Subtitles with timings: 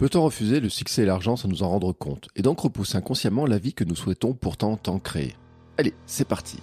[0.00, 3.44] Peut-on refuser le succès et l'argent sans nous en rendre compte et donc repousser inconsciemment
[3.44, 5.36] la vie que nous souhaitons pourtant tant créer?
[5.76, 6.58] Allez, c'est parti.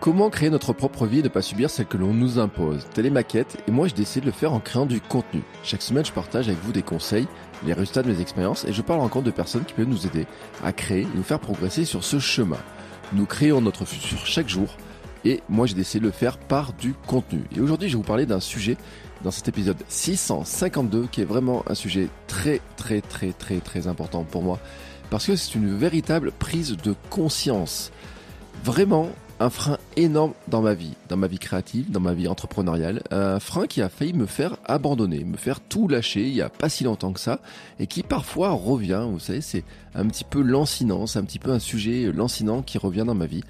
[0.00, 2.86] Comment créer notre propre vie et ne pas subir celle que l'on nous impose?
[2.94, 5.42] Telle est ma quête et moi je décide de le faire en créant du contenu.
[5.62, 7.28] Chaque semaine je partage avec vous des conseils,
[7.66, 10.26] les résultats de mes expériences et je parle encore de personnes qui peuvent nous aider
[10.64, 12.60] à créer nous faire progresser sur ce chemin.
[13.12, 14.78] Nous créons notre futur chaque jour
[15.24, 17.42] et moi j'ai décidé de le faire par du contenu.
[17.56, 18.76] Et aujourd'hui je vais vous parler d'un sujet
[19.22, 24.24] dans cet épisode 652 qui est vraiment un sujet très très très très très important
[24.24, 24.58] pour moi
[25.10, 27.92] parce que c'est une véritable prise de conscience.
[28.64, 29.10] Vraiment
[29.42, 33.40] un frein énorme dans ma vie, dans ma vie créative, dans ma vie entrepreneuriale, un
[33.40, 36.68] frein qui a failli me faire abandonner, me faire tout lâcher il y a pas
[36.68, 37.40] si longtemps que ça,
[37.80, 39.64] et qui parfois revient, vous savez, c'est
[39.96, 43.26] un petit peu lancinant, c'est un petit peu un sujet lancinant qui revient dans ma
[43.26, 43.42] vie.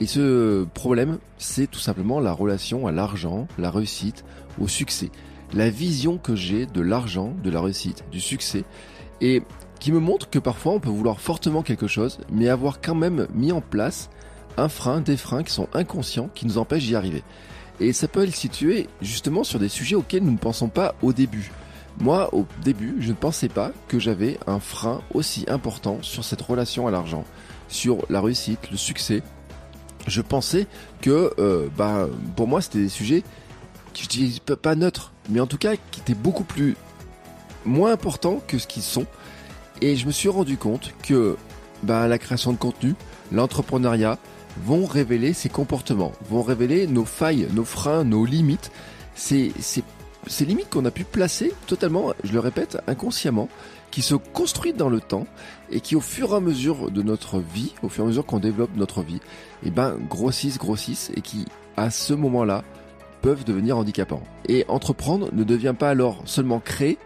[0.00, 4.24] Et ce problème, c'est tout simplement la relation à l'argent, la réussite,
[4.60, 5.10] au succès.
[5.52, 8.64] La vision que j'ai de l'argent, de la réussite, du succès,
[9.20, 9.42] et
[9.80, 13.26] qui me montre que parfois on peut vouloir fortement quelque chose, mais avoir quand même
[13.34, 14.10] mis en place
[14.56, 17.22] un frein, des freins qui sont inconscients, qui nous empêchent d'y arriver.
[17.80, 21.12] Et ça peut être situé justement sur des sujets auxquels nous ne pensons pas au
[21.12, 21.52] début.
[22.00, 26.42] Moi, au début, je ne pensais pas que j'avais un frein aussi important sur cette
[26.42, 27.24] relation à l'argent,
[27.68, 29.22] sur la réussite, le succès.
[30.08, 30.66] Je pensais
[31.00, 33.22] que, euh, bah, pour moi, c'était des sujets
[33.92, 36.76] qui je pas neutres, mais en tout cas qui étaient beaucoup plus
[37.64, 39.06] moins importants que ce qu'ils sont.
[39.80, 41.36] Et je me suis rendu compte que
[41.82, 42.94] bah, la création de contenu,
[43.32, 44.18] l'entrepreneuriat,
[44.64, 48.70] vont révéler ces comportements, vont révéler nos failles, nos freins, nos limites.
[49.14, 49.52] C'est
[50.26, 53.48] ces limites qu'on a pu placer totalement, je le répète, inconsciemment,
[53.90, 55.26] qui se construisent dans le temps
[55.70, 58.26] et qui au fur et à mesure de notre vie, au fur et à mesure
[58.26, 59.20] qu'on développe notre vie,
[59.62, 62.64] eh ben grossissent, grossissent et qui à ce moment-là
[63.22, 64.22] peuvent devenir handicapants.
[64.48, 66.98] Et entreprendre ne devient pas alors seulement créer,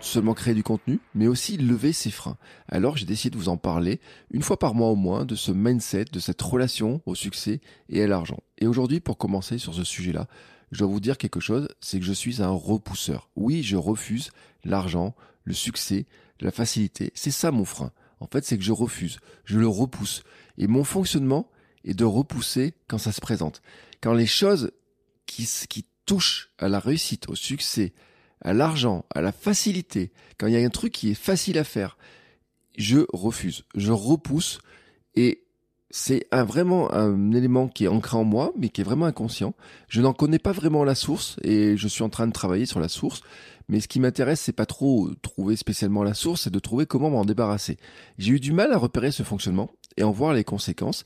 [0.00, 2.36] seulement créer du contenu, mais aussi lever ses freins.
[2.68, 4.00] Alors j'ai décidé de vous en parler
[4.30, 8.02] une fois par mois au moins de ce mindset, de cette relation au succès et
[8.02, 8.40] à l'argent.
[8.58, 10.26] Et aujourd'hui, pour commencer sur ce sujet-là,
[10.72, 13.28] je dois vous dire quelque chose, c'est que je suis un repousseur.
[13.36, 14.30] Oui, je refuse
[14.64, 15.14] l'argent,
[15.44, 16.06] le succès,
[16.40, 17.12] la facilité.
[17.14, 17.92] C'est ça mon frein.
[18.20, 20.22] En fait, c'est que je refuse, je le repousse.
[20.58, 21.50] Et mon fonctionnement
[21.84, 23.62] est de repousser quand ça se présente.
[24.00, 24.72] Quand les choses
[25.26, 27.92] qui, qui touchent à la réussite, au succès,
[28.40, 31.64] à l'argent, à la facilité, quand il y a un truc qui est facile à
[31.64, 31.96] faire,
[32.76, 34.58] je refuse, je repousse
[35.14, 35.44] et
[35.90, 39.54] c'est un, vraiment un élément qui est ancré en moi, mais qui est vraiment inconscient.
[39.88, 42.80] Je n'en connais pas vraiment la source et je suis en train de travailler sur
[42.80, 43.20] la source.
[43.68, 47.10] Mais ce qui m'intéresse, c'est pas trop trouver spécialement la source, c'est de trouver comment
[47.10, 47.78] m'en débarrasser.
[48.18, 51.04] J'ai eu du mal à repérer ce fonctionnement et en voir les conséquences.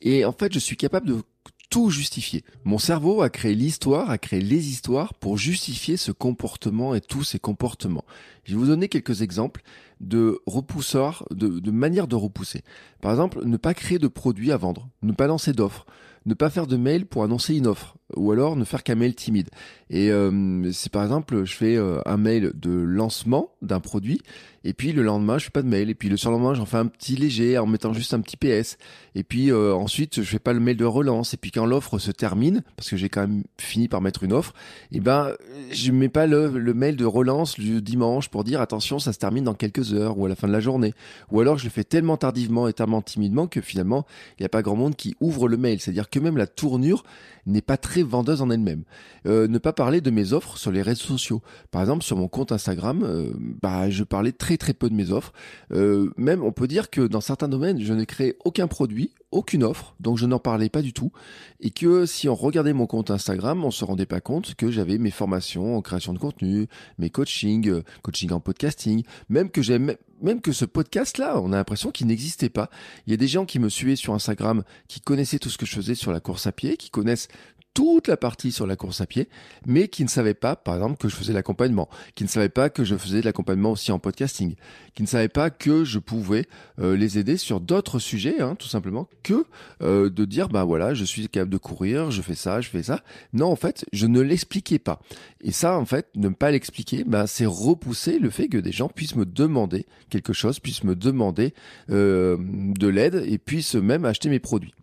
[0.00, 1.22] Et en fait, je suis capable de
[1.70, 2.44] tout justifier.
[2.64, 7.22] Mon cerveau a créé l'histoire, a créé les histoires pour justifier ce comportement et tous
[7.22, 8.04] ces comportements.
[8.44, 9.62] Je vais vous donner quelques exemples
[10.00, 12.62] de repousseurs, de, de manière de repousser.
[13.00, 15.86] Par exemple, ne pas créer de produits à vendre, ne pas lancer d'offres,
[16.26, 19.14] ne pas faire de mail pour annoncer une offre, ou alors ne faire qu'un mail
[19.14, 19.48] timide.
[19.88, 24.20] Et euh, c'est par exemple, je fais euh, un mail de lancement d'un produit,
[24.64, 26.76] et puis le lendemain, je fais pas de mail, et puis le surlendemain, j'en fais
[26.76, 28.76] un petit léger en mettant juste un petit PS,
[29.14, 31.98] et puis euh, ensuite, je fais pas le mail de relance, et puis quand l'offre
[31.98, 34.52] se termine, parce que j'ai quand même fini par mettre une offre,
[34.92, 35.32] et eh ben,
[35.72, 39.18] je mets pas le, le mail de relance du dimanche pour dire attention, ça se
[39.18, 40.94] termine dans quelques heures ou à la fin de la journée,
[41.30, 44.06] ou alors je le fais tellement tardivement et tellement timidement que finalement,
[44.38, 47.04] il n'y a pas grand monde qui ouvre le mail, c'est-à-dire que même la tournure
[47.46, 48.84] n'est pas très vendeuse en elle-même.
[49.26, 51.42] Euh, ne pas parler de mes offres sur les réseaux sociaux.
[51.70, 53.32] Par exemple, sur mon compte Instagram, euh,
[53.62, 55.32] bah, je parlais très très peu de mes offres.
[55.72, 59.64] Euh, même, on peut dire que dans certains domaines, je n'ai créé aucun produit, aucune
[59.64, 61.12] offre, donc je n'en parlais pas du tout.
[61.60, 64.98] Et que si on regardait mon compte Instagram, on se rendait pas compte que j'avais
[64.98, 66.66] mes formations en création de contenu,
[66.98, 71.90] mes coachings, coaching en podcasting, même que j'aime même que ce podcast-là, on a l'impression
[71.90, 72.68] qu'il n'existait pas.
[73.06, 75.66] Il y a des gens qui me suivaient sur Instagram, qui connaissaient tout ce que
[75.66, 77.28] je faisais sur la course à pied, qui connaissent
[77.74, 79.28] toute la partie sur la course à pied,
[79.66, 82.68] mais qui ne savaient pas, par exemple, que je faisais l'accompagnement, qui ne savaient pas
[82.70, 84.54] que je faisais de l'accompagnement aussi en podcasting,
[84.94, 86.46] qui ne savaient pas que je pouvais
[86.80, 89.44] euh, les aider sur d'autres sujets, hein, tout simplement, que
[89.82, 92.82] euh, de dire, bah voilà, je suis capable de courir, je fais ça, je fais
[92.82, 93.02] ça.
[93.32, 95.00] Non, en fait, je ne l'expliquais pas.
[95.40, 98.88] Et ça, en fait, ne pas l'expliquer, bah, c'est repousser le fait que des gens
[98.88, 101.54] puissent me demander quelque chose, puissent me demander
[101.90, 104.74] euh, de l'aide et puissent même acheter mes produits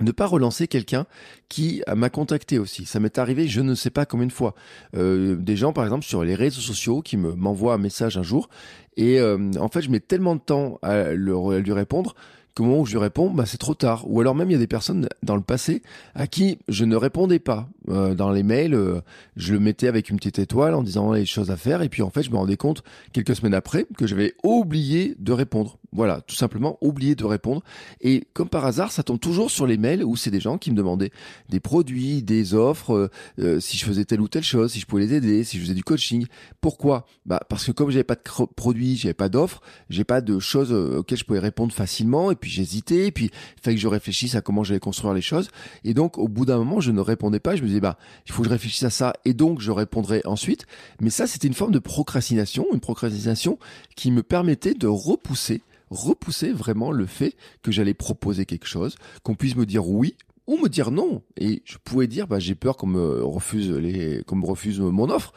[0.00, 1.06] ne pas relancer quelqu'un
[1.48, 2.84] qui m'a contacté aussi.
[2.84, 4.54] Ça m'est arrivé, je ne sais pas combien de fois.
[4.94, 8.22] Euh, des gens, par exemple, sur les réseaux sociaux qui me m'envoient un message un
[8.22, 8.48] jour
[8.96, 12.14] et euh, en fait, je mets tellement de temps à, lui répondre
[12.54, 14.04] qu'au moment où je lui réponds, bah, c'est trop tard.
[14.08, 15.82] Ou alors même, il y a des personnes dans le passé
[16.14, 17.68] à qui je ne répondais pas.
[17.88, 19.00] Euh, dans les mails, euh,
[19.36, 21.82] je le mettais avec une petite étoile en disant les choses à faire.
[21.82, 22.82] Et puis en fait, je me rendais compte
[23.12, 25.78] quelques semaines après que j'avais oublié de répondre.
[25.92, 27.62] Voilà, tout simplement oublié de répondre.
[28.00, 30.70] Et comme par hasard, ça tombe toujours sur les mails où c'est des gens qui
[30.70, 31.10] me demandaient
[31.48, 35.06] des produits, des offres, euh, si je faisais telle ou telle chose, si je pouvais
[35.06, 36.26] les aider, si je faisais du coaching.
[36.60, 37.06] Pourquoi?
[37.24, 40.72] Bah parce que comme j'avais pas de produits, j'avais pas d'offres, j'ai pas de choses
[40.72, 42.30] auxquelles je pouvais répondre facilement.
[42.30, 43.06] Et puis j'hésitais.
[43.06, 45.48] Et puis il fallait que je réfléchisse à comment j'allais construire les choses.
[45.84, 47.56] Et donc au bout d'un moment, je ne répondais pas.
[47.56, 50.22] Je me disais bah il faut que je réfléchisse à ça et donc je répondrai
[50.24, 50.66] ensuite.
[51.00, 53.58] Mais ça, c'était une forme de procrastination, une procrastination
[53.94, 59.34] qui me permettait de repousser, repousser vraiment le fait que j'allais proposer quelque chose, qu'on
[59.34, 60.16] puisse me dire oui
[60.46, 61.22] ou me dire non.
[61.36, 65.10] Et je pouvais dire bah j'ai peur qu'on me refuse les, qu'on me refuse mon
[65.10, 65.32] offre,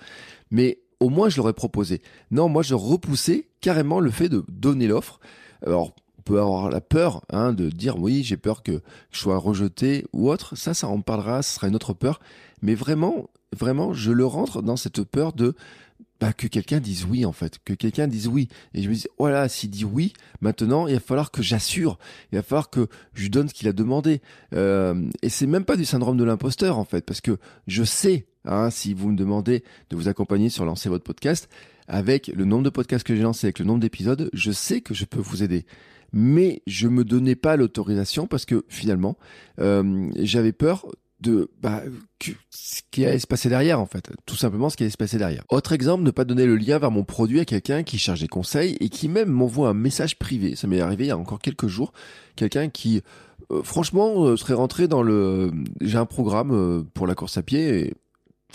[0.52, 2.02] mais au moins je l'aurais proposé.
[2.32, 5.20] Non, moi je repoussais carrément le fait de donner l'offre.
[5.66, 5.94] Alors
[6.30, 8.82] peut avoir la peur hein, de dire oui, j'ai peur que
[9.12, 10.56] je sois rejeté ou autre.
[10.56, 12.20] Ça, ça en parlera, ce sera une autre peur.
[12.62, 15.56] Mais vraiment, vraiment, je le rentre dans cette peur de
[16.20, 18.50] bah, que quelqu'un dise oui en fait, que quelqu'un dise oui.
[18.74, 21.98] Et je me dis voilà, s'il dit oui, maintenant il va falloir que j'assure,
[22.32, 24.22] il va falloir que je lui donne ce qu'il a demandé.
[24.54, 27.38] Euh, et c'est même pas du syndrome de l'imposteur en fait, parce que
[27.68, 31.50] je sais, hein, si vous me demandez de vous accompagner sur lancer votre podcast,
[31.88, 34.94] avec le nombre de podcasts que j'ai lancé, avec le nombre d'épisodes, je sais que
[34.94, 35.66] je peux vous aider
[36.12, 39.16] mais je me donnais pas l'autorisation parce que finalement
[39.60, 40.88] euh, j'avais peur
[41.22, 41.82] de bah,
[42.50, 45.18] ce qui allait se passer derrière en fait, tout simplement ce qui allait se passer
[45.18, 45.44] derrière.
[45.50, 48.28] Autre exemple, ne pas donner le lien vers mon produit à quelqu'un qui cherche des
[48.28, 50.56] conseils et qui même m'envoie un message privé.
[50.56, 51.92] Ça m'est arrivé il y a encore quelques jours,
[52.36, 53.02] quelqu'un qui
[53.52, 55.52] euh, franchement euh, serait rentré dans le
[55.82, 57.94] j'ai un programme pour la course à pied et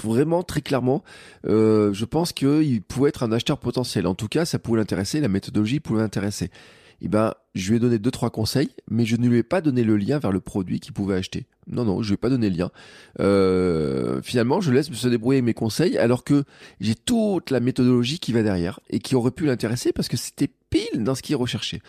[0.03, 1.05] vraiment très clairement,
[1.45, 4.09] je pense qu'il pouvait être un acheteur potentiel.
[4.09, 6.51] En tout cas, ça pouvait l'intéresser, la méthodologie pouvait l'intéresser
[7.03, 9.61] eh ben, je lui ai donné deux, trois conseils, mais je ne lui ai pas
[9.61, 11.47] donné le lien vers le produit qu'il pouvait acheter.
[11.67, 12.71] Non, non, je lui ai pas donné le lien.
[13.21, 16.45] Euh, finalement, je laisse se débrouiller mes conseils, alors que
[16.81, 20.51] j'ai toute la méthodologie qui va derrière et qui aurait pu l'intéresser parce que c'était
[20.71, 21.81] pile dans ce qu'il recherchait.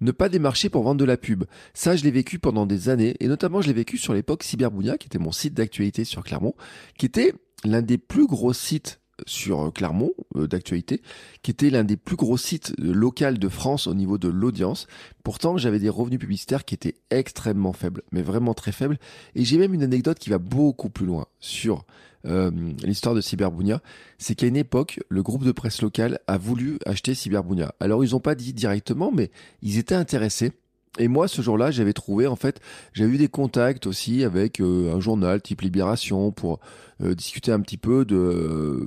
[0.00, 1.44] Ne pas démarcher pour vendre de la pub.
[1.74, 4.96] Ça, je l'ai vécu pendant des années, et notamment, je l'ai vécu sur l'époque Cyberbounia,
[4.96, 6.54] qui était mon site d'actualité sur Clermont,
[6.96, 7.34] qui était
[7.64, 11.02] l'un des plus gros sites sur euh, Clermont euh, d'actualité,
[11.42, 14.86] qui était l'un des plus gros sites euh, locaux de France au niveau de l'audience.
[15.22, 18.98] Pourtant, j'avais des revenus publicitaires qui étaient extrêmement faibles, mais vraiment très faibles.
[19.34, 21.84] Et j'ai même une anecdote qui va beaucoup plus loin sur
[22.22, 23.80] l'histoire de Cyberbounia.
[24.18, 27.74] C'est qu'à une époque, le groupe de presse local a voulu acheter Cyberbounia.
[27.80, 29.30] Alors, ils n'ont pas dit directement, mais
[29.62, 30.52] ils étaient intéressés.
[30.98, 32.60] Et moi, ce jour-là, j'avais trouvé, en fait,
[32.92, 36.58] j'avais eu des contacts aussi avec euh, un journal type Libération pour
[37.00, 38.04] euh, discuter un petit peu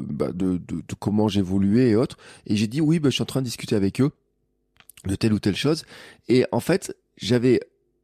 [0.09, 0.59] bah, de,
[1.00, 2.17] comment j'évoluais et autres.
[2.45, 4.11] Et j'ai dit oui, bah, je suis en train de discuter avec eux
[5.05, 5.85] de telle ou telle chose.
[6.27, 7.61] Et en fait, j'avais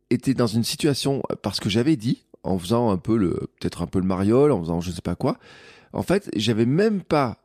[0.09, 3.87] été dans une situation parce que j'avais dit, en faisant un peu le, peut-être un
[3.87, 5.37] peu le mariole, en faisant je sais pas quoi.
[5.91, 7.37] En fait, j'avais même pas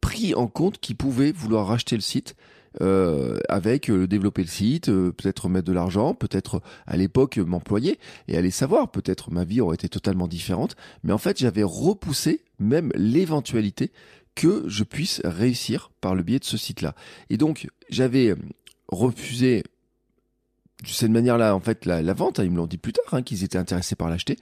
[0.00, 2.34] pris en compte qu'ils pouvaient vouloir racheter le site
[2.80, 7.98] euh, avec euh, développer le site, euh, peut-être mettre de l'argent, peut-être à l'époque m'employer
[8.28, 10.76] et aller savoir, peut-être ma vie aurait été totalement différente.
[11.02, 13.92] Mais en fait, j'avais repoussé même l'éventualité
[14.34, 16.94] que je puisse réussir par le biais de ce site-là.
[17.28, 18.34] Et donc, j'avais
[18.88, 19.64] refusé
[20.82, 23.22] de cette manière-là, en fait, la, vente, hein, ils me l'ont dit plus tard, hein,
[23.22, 24.36] qu'ils étaient intéressés par l'acheter.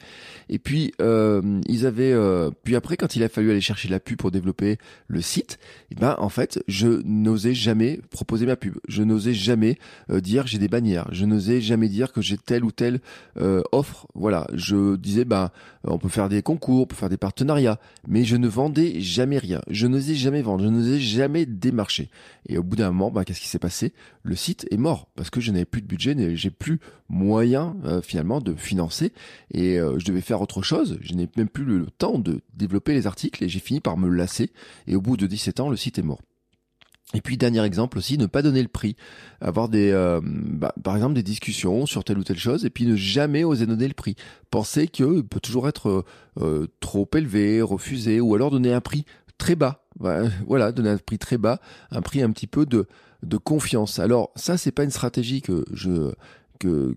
[0.49, 4.00] Et puis, euh, ils avaient, euh, puis après, quand il a fallu aller chercher la
[4.00, 4.78] pub pour développer
[5.09, 5.59] le site,
[5.90, 8.78] eh ben, en fait, je n'osais jamais proposer ma pub.
[8.88, 9.78] Je n'osais jamais
[10.11, 11.09] euh, dire j'ai des bannières.
[11.12, 13.00] Je n'osais jamais dire que j'ai telle ou telle
[13.38, 14.06] euh, offre.
[14.14, 15.50] Voilà, je disais, ben,
[15.85, 17.78] on peut faire des concours, on peut faire des partenariats,
[18.09, 19.61] mais je ne vendais jamais rien.
[19.68, 20.64] Je n'osais jamais vendre.
[20.64, 22.09] Je n'osais jamais démarcher.
[22.49, 23.92] Et au bout d'un moment, ben, qu'est-ce qui s'est passé?
[24.23, 28.03] Le site est mort parce que je n'avais plus de budget j'ai plus moyen euh,
[28.03, 29.12] finalement de financer
[29.53, 30.99] et euh, je devais faire autre chose.
[31.00, 34.09] Je n'ai même plus le temps de développer les articles et j'ai fini par me
[34.09, 34.50] lasser
[34.87, 36.21] et au bout de 17 ans, le site est mort.
[37.12, 38.95] Et puis dernier exemple aussi, ne pas donner le prix,
[39.41, 42.87] avoir des, euh, bah, par exemple des discussions sur telle ou telle chose, et puis
[42.87, 44.15] ne jamais oser donner le prix.
[44.53, 46.05] Penser qu'il peut toujours être
[46.79, 49.07] trop élevé, refusé, ou alors donner un prix
[49.39, 49.87] très bas.
[50.47, 51.61] Voilà, donner un prix très bas,
[51.91, 52.87] un prix un petit peu de,
[53.23, 53.99] de confiance.
[53.99, 56.12] Alors ça, c'est pas une stratégie que je
[56.61, 56.95] que,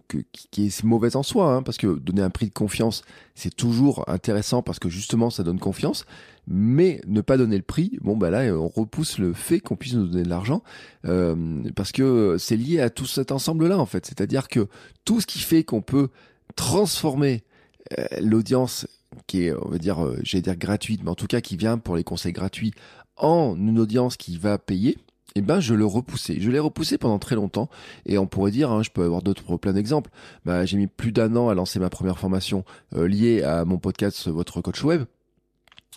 [0.52, 3.02] qui est mauvaise en soi, hein, parce que donner un prix de confiance,
[3.34, 6.06] c'est toujours intéressant parce que justement ça donne confiance,
[6.48, 9.94] mais ne pas donner le prix, bon bah là on repousse le fait qu'on puisse
[9.94, 10.64] nous donner de l'argent,
[11.06, 14.68] euh, parce que c'est lié à tout cet ensemble-là en fait, c'est-à-dire que
[15.06, 16.10] tout ce qui fait qu'on peut
[16.58, 17.44] transformer
[17.98, 18.86] euh, l'audience
[19.28, 21.78] qui est, on va dire, euh, j'allais dire gratuite, mais en tout cas qui vient
[21.78, 22.74] pour les conseils gratuits,
[23.16, 24.98] en une audience qui va payer,
[25.36, 26.38] eh ben je le repoussais.
[26.40, 27.70] Je l'ai repoussé pendant très longtemps
[28.06, 30.10] et on pourrait dire, hein, je peux avoir d'autres plein d'exemples.
[30.46, 32.64] Bah, j'ai mis plus d'un an à lancer ma première formation
[32.96, 35.04] euh, liée à mon podcast Votre Coach Web.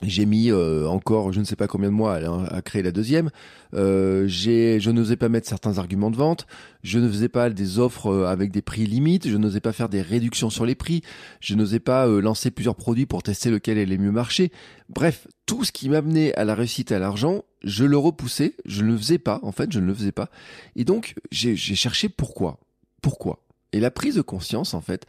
[0.02, 3.30] J'ai mis euh, encore je ne sais pas combien de mois à, créer la deuxième.
[3.72, 6.46] Euh, j'ai, je n'osais pas mettre certains arguments de vente.
[6.82, 9.26] Je ne faisais pas des offres euh, avec des prix limites.
[9.26, 11.00] Je n'osais pas faire des réductions sur les prix.
[11.40, 14.52] Je n'osais pas lancer plusieurs produits pour tester lequel allait mieux marcher.
[14.90, 18.54] Bref, tout ce qui m'amenait à la réussite et à l'argent, je le repoussais.
[18.66, 19.40] Je ne le faisais pas.
[19.42, 20.28] En fait, je ne le faisais pas.
[20.76, 22.60] Et donc, j'ai cherché pourquoi.
[23.00, 23.45] Pourquoi?
[23.76, 25.04] Et la prise de conscience, en fait,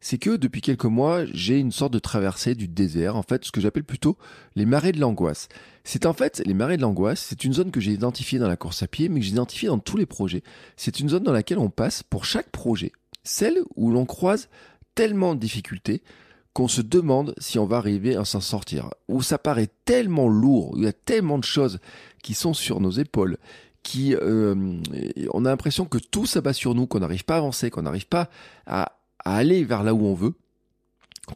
[0.00, 3.50] c'est que depuis quelques mois, j'ai une sorte de traversée du désert, en fait, ce
[3.50, 4.16] que j'appelle plutôt
[4.54, 5.48] les marais de l'angoisse.
[5.82, 8.56] C'est en fait, les marais de l'angoisse, c'est une zone que j'ai identifiée dans la
[8.56, 10.44] course à pied, mais que j'ai identifiée dans tous les projets.
[10.76, 12.92] C'est une zone dans laquelle on passe pour chaque projet,
[13.24, 14.48] celle où l'on croise
[14.94, 16.04] tellement de difficultés
[16.52, 20.74] qu'on se demande si on va arriver à s'en sortir, où ça paraît tellement lourd,
[20.74, 21.80] où il y a tellement de choses
[22.22, 23.36] qui sont sur nos épaules,
[23.96, 24.80] euh,
[25.32, 28.06] on a l'impression que tout s'abat sur nous, qu'on n'arrive pas à avancer, qu'on n'arrive
[28.06, 28.28] pas
[28.66, 28.92] à
[29.24, 30.34] aller vers là où on veut,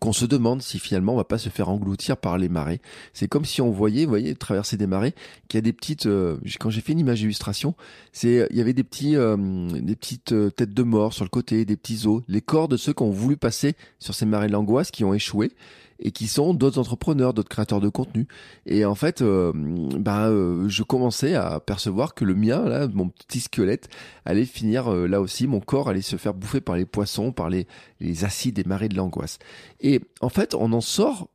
[0.01, 2.81] qu'on se demande si finalement on va pas se faire engloutir par les marées.
[3.13, 5.15] C'est comme si on voyait, vous voyez, traverser des marées,
[5.49, 6.07] qu'il y a des petites.
[6.07, 7.75] Euh, quand j'ai fait une image d'illustration,
[8.13, 11.31] c'est il y avait des petits, euh, des petites euh, têtes de mort sur le
[11.31, 14.49] côté, des petits os, les corps de ceux qui ont voulu passer sur ces marées
[14.49, 15.53] de l'angoisse, qui ont échoué
[15.99, 18.27] et qui sont d'autres entrepreneurs, d'autres créateurs de contenu.
[18.67, 23.09] Et en fait, euh, ben, euh, je commençais à percevoir que le mien, là, mon
[23.09, 23.89] petit squelette,
[24.25, 27.49] allait finir euh, là aussi, mon corps allait se faire bouffer par les poissons, par
[27.49, 27.67] les,
[28.01, 29.39] les acides et marées de l'angoisse.
[29.81, 31.29] Et en fait, on en sort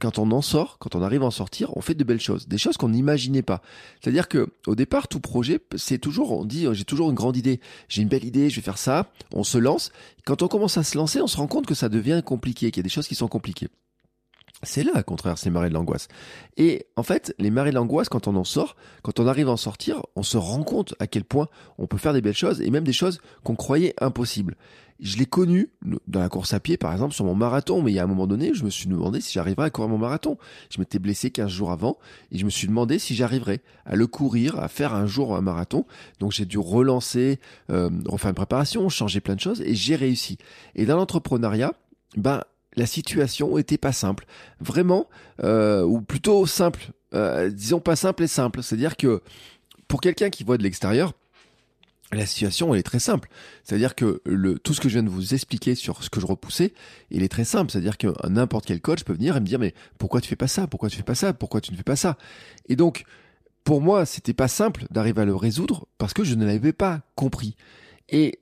[0.00, 2.48] quand on en sort, quand on arrive à en sortir, on fait de belles choses,
[2.48, 3.60] des choses qu'on n'imaginait pas.
[4.00, 7.60] C'est-à-dire que au départ, tout projet, c'est toujours, on dit, j'ai toujours une grande idée,
[7.88, 9.92] j'ai une belle idée, je vais faire ça, on se lance.
[10.24, 12.78] Quand on commence à se lancer, on se rend compte que ça devient compliqué, qu'il
[12.78, 13.68] y a des choses qui sont compliquées.
[14.62, 16.08] C'est là, à contraire, ces marées de l'angoisse.
[16.58, 19.52] Et en fait, les marées de l'angoisse, quand on en sort, quand on arrive à
[19.52, 21.48] en sortir, on se rend compte à quel point
[21.78, 24.56] on peut faire des belles choses et même des choses qu'on croyait impossibles.
[25.00, 25.70] Je l'ai connu
[26.08, 28.06] dans la course à pied, par exemple, sur mon marathon, mais il y a un
[28.06, 30.36] moment donné, je me suis demandé si j'arriverais à courir mon marathon.
[30.68, 31.96] Je m'étais blessé 15 jours avant
[32.30, 35.40] et je me suis demandé si j'arriverais à le courir, à faire un jour un
[35.40, 35.86] marathon.
[36.18, 37.40] Donc j'ai dû relancer,
[37.70, 40.36] euh, refaire une préparation, changer plein de choses et j'ai réussi.
[40.74, 41.72] Et dans l'entrepreneuriat,
[42.18, 42.42] ben
[42.76, 44.26] la situation était pas simple.
[44.60, 45.08] Vraiment,
[45.42, 46.92] euh, ou plutôt simple.
[47.14, 48.62] Euh, disons pas simple et simple.
[48.62, 49.22] C'est-à-dire que
[49.88, 51.12] pour quelqu'un qui voit de l'extérieur,
[52.12, 53.28] la situation elle est très simple.
[53.64, 56.26] C'est-à-dire que le, tout ce que je viens de vous expliquer sur ce que je
[56.26, 56.72] repoussais,
[57.10, 57.70] il est très simple.
[57.70, 60.48] C'est-à-dire que n'importe quel coach peut venir et me dire mais pourquoi tu fais pas
[60.48, 60.66] ça?
[60.66, 61.32] Pourquoi tu fais pas ça?
[61.32, 62.16] Pourquoi tu ne fais pas ça?
[62.68, 63.04] Et donc
[63.64, 67.02] pour moi c'était pas simple d'arriver à le résoudre parce que je ne l'avais pas
[67.14, 67.56] compris.
[68.08, 68.40] Et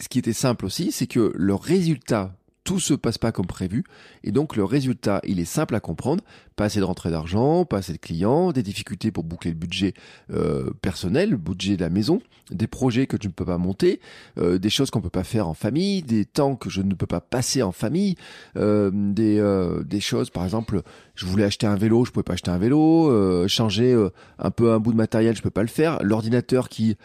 [0.00, 3.84] ce qui était simple aussi, c'est que le résultat tout se passe pas comme prévu.
[4.24, 6.22] Et donc le résultat, il est simple à comprendre.
[6.56, 9.94] Pas assez de rentrée d'argent, pas assez de clients, des difficultés pour boucler le budget
[10.32, 14.00] euh, personnel, le budget de la maison, des projets que tu ne peux pas monter,
[14.38, 17.06] euh, des choses qu'on peut pas faire en famille, des temps que je ne peux
[17.06, 18.16] pas passer en famille,
[18.56, 19.42] euh, des,
[19.84, 20.82] des choses, par exemple,
[21.14, 23.96] je voulais acheter un vélo, je pouvais pas acheter un vélo, changer
[24.38, 26.02] un peu un bout de matériel, je peux pas le faire.
[26.02, 26.96] L'ordinateur qui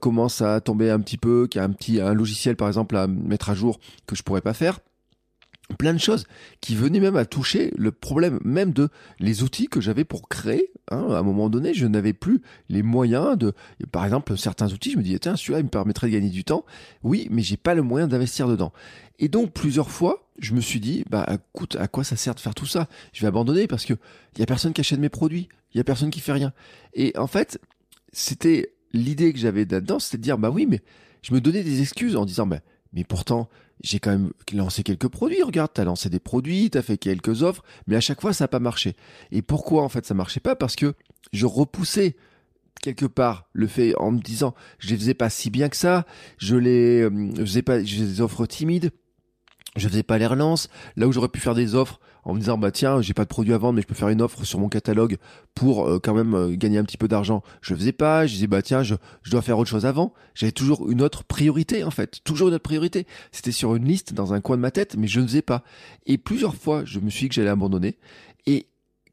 [0.00, 3.06] commence à tomber un petit peu, qui a un petit un logiciel par exemple à
[3.06, 4.80] mettre à jour que je pourrais pas faire
[5.72, 6.24] plein de choses
[6.60, 8.88] qui venaient même à toucher le problème même de
[9.18, 10.70] les outils que j'avais pour créer.
[10.90, 13.52] Hein, à un moment donné, je n'avais plus les moyens de,
[13.90, 14.92] par exemple, certains outils.
[14.92, 16.64] Je me disais tiens, celui-là, il me permettrait de gagner du temps.
[17.02, 18.72] Oui, mais j'ai pas le moyen d'investir dedans.
[19.18, 22.40] Et donc plusieurs fois, je me suis dit bah écoute, à quoi ça sert de
[22.40, 22.88] faire tout ça?
[23.12, 23.94] Je vais abandonner parce que
[24.34, 26.52] il y a personne qui achète mes produits, il y a personne qui fait rien.
[26.94, 27.60] Et en fait,
[28.12, 30.80] c'était l'idée que j'avais là-dedans, c'était de dire bah oui, mais
[31.22, 32.60] je me donnais des excuses en disant bah
[32.92, 33.48] mais pourtant
[33.82, 35.42] j'ai quand même lancé quelques produits.
[35.42, 38.48] Regarde, t'as lancé des produits, t'as fait quelques offres, mais à chaque fois, ça n'a
[38.48, 38.96] pas marché.
[39.30, 40.56] Et pourquoi, en fait, ça marchait pas?
[40.56, 40.94] Parce que
[41.32, 42.16] je repoussais
[42.82, 46.04] quelque part le fait en me disant, je les faisais pas si bien que ça,
[46.38, 48.90] je les, euh, faisais pas, des offres timides,
[49.76, 50.68] je faisais pas les relances.
[50.96, 53.28] Là où j'aurais pu faire des offres en me disant bah tiens j'ai pas de
[53.28, 55.16] produit à vendre mais je peux faire une offre sur mon catalogue
[55.54, 57.42] pour euh, quand même euh, gagner un petit peu d'argent.
[57.60, 58.26] Je faisais pas.
[58.26, 60.12] Je disais bah tiens je, je dois faire autre chose avant.
[60.34, 63.06] J'avais toujours une autre priorité en fait, toujours une autre priorité.
[63.32, 65.62] C'était sur une liste dans un coin de ma tête mais je ne faisais pas.
[66.06, 67.96] Et plusieurs fois je me suis dit que j'allais abandonner.
[68.46, 68.66] Et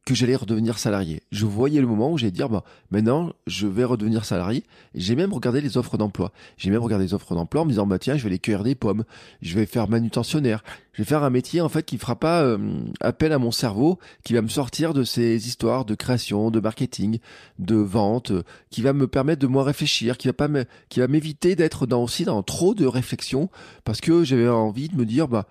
[0.09, 1.21] que j'allais redevenir salarié.
[1.31, 4.63] Je voyais le moment où j'allais dire, bah, maintenant, je vais redevenir salarié.
[4.95, 6.31] J'ai même regardé les offres d'emploi.
[6.57, 8.63] J'ai même regardé les offres d'emploi en me disant, bah, tiens, je vais aller cueillir
[8.63, 9.03] des pommes.
[9.43, 10.63] Je vais faire manutentionnaire.
[10.93, 12.57] Je vais faire un métier, en fait, qui fera pas euh,
[13.01, 17.19] appel à mon cerveau, qui va me sortir de ces histoires de création, de marketing,
[17.59, 21.01] de vente, euh, qui va me permettre de moins réfléchir, qui va pas me, qui
[21.01, 23.49] va m'éviter d'être dans aussi dans trop de réflexion
[23.85, 25.45] parce que j'avais envie de me dire, bah,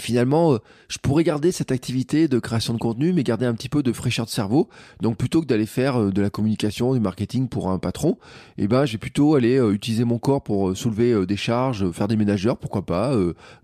[0.00, 3.68] finalement, euh, je pourrais garder cette activité de création de contenu, mais garder un petit
[3.68, 4.68] peu de fraîcheur de cerveau.
[5.00, 8.18] Donc, plutôt que d'aller faire euh, de la communication, du marketing pour un patron,
[8.58, 12.08] eh ben, je vais plutôt aller euh, utiliser mon corps pour soulever des charges, faire
[12.08, 13.16] des ménageurs, pourquoi pas,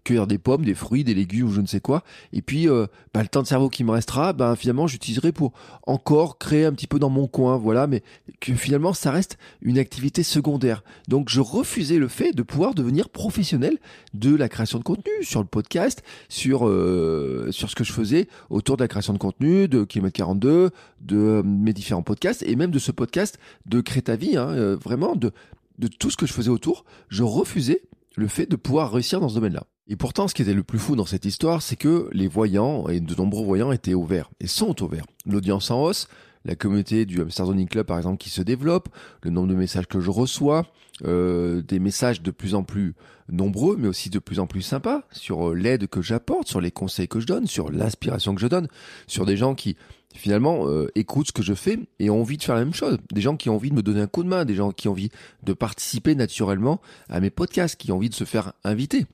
[0.04, 2.02] cueillir des pommes, des fruits, des légumes ou je ne sais quoi.
[2.32, 5.52] Et puis, bah, le temps de cerveau qui me restera, ben, finalement, j'utiliserai pour
[5.86, 8.02] encore créer un petit peu dans mon coin, voilà, mais
[8.40, 10.82] que finalement, ça reste une activité secondaire.
[11.08, 13.78] Donc, je refusais le fait de pouvoir devenir professionnel
[14.14, 18.28] de la création de contenu sur le podcast, sur euh, sur ce que je faisais
[18.50, 22.56] autour de la création de contenu, de Kilomètre 42, de euh, mes différents podcasts et
[22.56, 25.32] même de ce podcast de Crée ta vie, hein, euh, vraiment de
[25.78, 27.82] de tout ce que je faisais autour, je refusais
[28.16, 29.64] le fait de pouvoir réussir dans ce domaine-là.
[29.88, 32.88] Et pourtant, ce qui était le plus fou dans cette histoire, c'est que les voyants,
[32.88, 35.04] et de nombreux voyants, étaient ouverts, et sont ouverts.
[35.26, 36.08] L'audience en hausse,
[36.44, 38.88] la communauté du Hamster Zoning Club, par exemple, qui se développe,
[39.22, 40.66] le nombre de messages que je reçois,
[41.04, 42.94] euh, des messages de plus en plus
[43.28, 46.70] nombreux, mais aussi de plus en plus sympas sur euh, l'aide que j'apporte, sur les
[46.70, 48.68] conseils que je donne, sur l'inspiration que je donne,
[49.06, 49.76] sur des gens qui
[50.14, 52.98] finalement euh, écoutent ce que je fais et ont envie de faire la même chose.
[53.12, 54.86] Des gens qui ont envie de me donner un coup de main, des gens qui
[54.86, 55.10] ont envie
[55.42, 59.06] de participer naturellement à mes podcasts, qui ont envie de se faire inviter.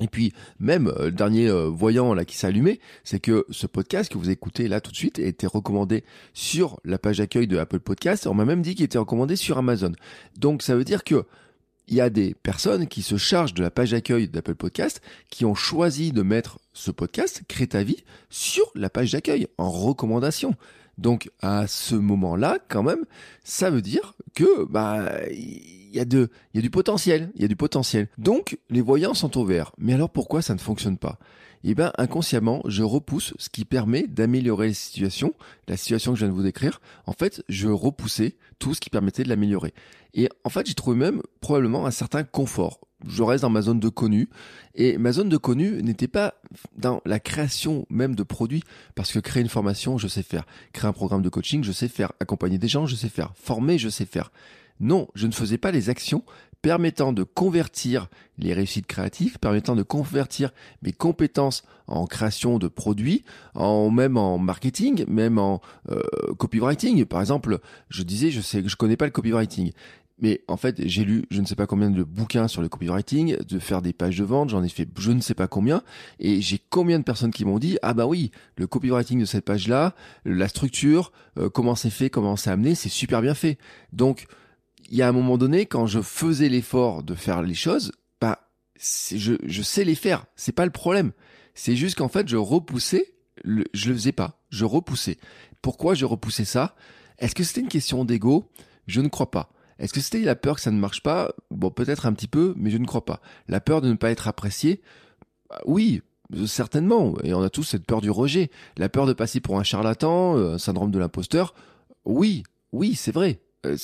[0.00, 4.12] Et puis même euh, le dernier euh, voyant là qui allumé, c'est que ce podcast
[4.12, 7.58] que vous écoutez là tout de suite a été recommandé sur la page d'accueil de
[7.58, 8.26] Apple Podcast.
[8.26, 9.92] On m'a même dit qu'il était recommandé sur Amazon.
[10.36, 11.24] Donc ça veut dire que
[11.86, 15.44] il y a des personnes qui se chargent de la page d'accueil d'Apple Podcast qui
[15.44, 17.68] ont choisi de mettre ce podcast Crée
[18.30, 20.54] sur la page d'accueil en recommandation.
[20.98, 23.04] Donc à ce moment-là, quand même,
[23.42, 27.42] ça veut dire que bah il y a de il y a du potentiel, il
[27.42, 28.08] y a du potentiel.
[28.18, 29.72] Donc les voyants sont au vert.
[29.78, 31.18] Mais alors pourquoi ça ne fonctionne pas?
[31.64, 35.34] Eh bien inconsciemment, je repousse ce qui permet d'améliorer la situation,
[35.66, 36.80] la situation que je viens de vous décrire.
[37.06, 39.74] En fait, je repoussais tout ce qui permettait de l'améliorer.
[40.12, 43.80] Et en fait, j'ai trouvé même probablement un certain confort je reste dans ma zone
[43.80, 44.28] de connu.
[44.74, 46.34] Et ma zone de connu n'était pas
[46.76, 48.62] dans la création même de produits,
[48.94, 50.46] parce que créer une formation, je sais faire.
[50.72, 52.12] Créer un programme de coaching, je sais faire.
[52.20, 53.32] Accompagner des gens, je sais faire.
[53.36, 54.32] Former, je sais faire.
[54.80, 56.24] Non, je ne faisais pas les actions
[56.64, 60.50] permettant de convertir les réussites créatives, permettant de convertir
[60.80, 63.22] mes compétences en création de produits,
[63.54, 66.00] en même en marketing, même en euh,
[66.38, 67.04] copywriting.
[67.04, 67.58] Par exemple,
[67.90, 69.72] je disais, je sais, je connais pas le copywriting.
[70.20, 73.36] Mais en fait, j'ai lu je ne sais pas combien de bouquins sur le copywriting,
[73.46, 75.82] de faire des pages de vente, j'en ai fait je ne sais pas combien,
[76.18, 79.44] et j'ai combien de personnes qui m'ont dit ah bah oui, le copywriting de cette
[79.44, 83.58] page-là, la structure, euh, comment c'est fait, comment c'est amené, c'est super bien fait.
[83.92, 84.28] Donc
[84.90, 88.40] il y a un moment donné, quand je faisais l'effort de faire les choses, bah
[88.76, 91.12] je, je sais les faire, c'est pas le problème.
[91.54, 95.18] C'est juste qu'en fait je repoussais, le, je le faisais pas, je repoussais.
[95.62, 96.74] Pourquoi je repoussais ça?
[97.18, 98.50] Est-ce que c'était une question d'ego?
[98.86, 99.50] Je ne crois pas.
[99.78, 101.32] Est-ce que c'était la peur que ça ne marche pas?
[101.50, 103.20] Bon, peut-être un petit peu, mais je ne crois pas.
[103.48, 104.82] La peur de ne pas être apprécié?
[105.48, 106.02] Bah Oui,
[106.46, 107.14] certainement.
[107.24, 108.50] Et on a tous cette peur du rejet.
[108.76, 111.54] La peur de passer pour un charlatan, euh, un syndrome de l'imposteur?
[112.04, 112.42] Oui,
[112.72, 113.40] oui, c'est vrai.
[113.64, 113.76] Euh,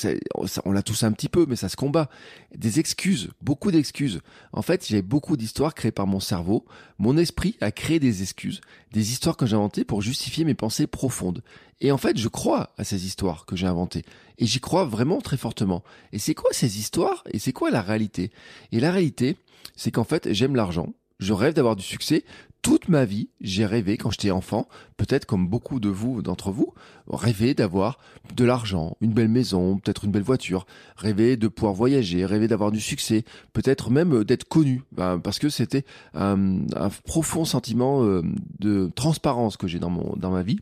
[0.64, 2.08] on l'a tous un petit peu, mais ça se combat.
[2.54, 4.20] Des excuses, beaucoup d'excuses.
[4.52, 6.64] En fait, j'ai beaucoup d'histoires créées par mon cerveau.
[6.98, 8.60] Mon esprit a créé des excuses,
[8.92, 11.42] des histoires que j'ai inventées pour justifier mes pensées profondes.
[11.80, 14.04] Et en fait, je crois à ces histoires que j'ai inventées.
[14.38, 15.82] Et j'y crois vraiment très fortement.
[16.12, 17.24] Et c'est quoi ces histoires?
[17.32, 18.30] Et c'est quoi la réalité?
[18.72, 19.36] Et la réalité,
[19.76, 20.92] c'est qu'en fait, j'aime l'argent.
[21.18, 22.24] Je rêve d'avoir du succès.
[22.62, 24.68] Toute ma vie, j'ai rêvé quand j'étais enfant,
[24.98, 26.74] peut-être comme beaucoup de vous, d'entre vous,
[27.08, 27.98] rêver d'avoir
[28.36, 32.70] de l'argent, une belle maison, peut-être une belle voiture, rêver de pouvoir voyager, rêver d'avoir
[32.70, 38.22] du succès, peut-être même d'être connu, ben, parce que c'était un, un, profond sentiment euh,
[38.58, 40.58] de transparence que j'ai dans mon dans ma vie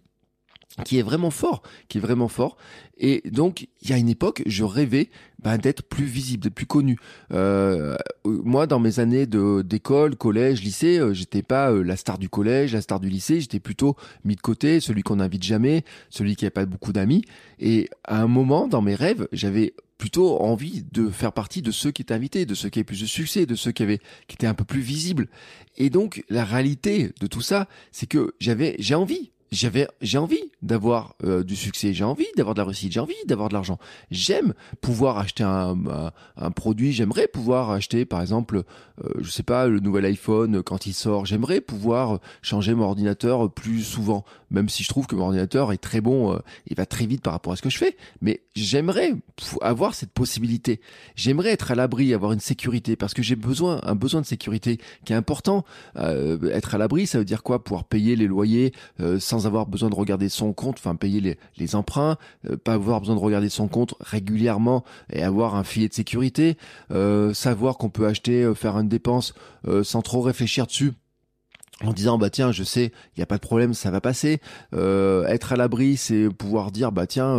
[0.84, 2.56] qui est vraiment fort, qui est vraiment fort.
[2.98, 5.08] Et donc, il y a une époque, je rêvais
[5.42, 6.98] bah, d'être plus visible, d'être plus connu.
[7.32, 12.18] Euh, moi, dans mes années de d'école, collège, lycée, euh, j'étais pas euh, la star
[12.18, 13.40] du collège, la star du lycée.
[13.40, 17.22] J'étais plutôt mis de côté, celui qu'on n'invite jamais, celui qui n'a pas beaucoup d'amis.
[17.60, 21.90] Et à un moment, dans mes rêves, j'avais plutôt envie de faire partie de ceux
[21.90, 24.34] qui étaient invités, de ceux qui avaient plus de succès, de ceux qui avaient qui
[24.34, 25.28] étaient un peu plus visibles.
[25.76, 30.42] Et donc la réalité de tout ça, c'est que j'avais j'ai envie j'avais j'ai envie
[30.62, 33.78] d'avoir euh, du succès, j'ai envie d'avoir de la réussite, j'ai envie d'avoir de l'argent.
[34.10, 35.76] J'aime pouvoir acheter un,
[36.36, 38.62] un, produit, j'aimerais pouvoir acheter par exemple
[39.04, 43.50] euh, je sais pas le nouvel iPhone quand il sort, j'aimerais pouvoir changer mon ordinateur
[43.50, 46.86] plus souvent même si je trouve que mon ordinateur est très bon, euh, il va
[46.86, 49.12] très vite par rapport à ce que je fais, mais j'aimerais
[49.60, 50.80] avoir cette possibilité.
[51.16, 54.78] J'aimerais être à l'abri, avoir une sécurité parce que j'ai besoin un besoin de sécurité
[55.04, 55.64] qui est important.
[55.96, 57.62] être à l'abri, ça veut dire quoi?
[57.62, 58.72] Pouvoir payer les loyers
[59.18, 62.16] sans avoir besoin de regarder son compte, enfin payer les, emprunts,
[62.48, 66.56] euh, pas avoir besoin de regarder son compte régulièrement et avoir un filet de sécurité,
[66.90, 69.34] euh, savoir qu'on peut acheter, euh, faire une dépense
[69.82, 70.92] sans trop réfléchir dessus
[71.84, 74.40] en disant bah tiens je sais il y a pas de problème ça va passer.
[74.72, 77.36] Être à l'abri c'est pouvoir dire bah tiens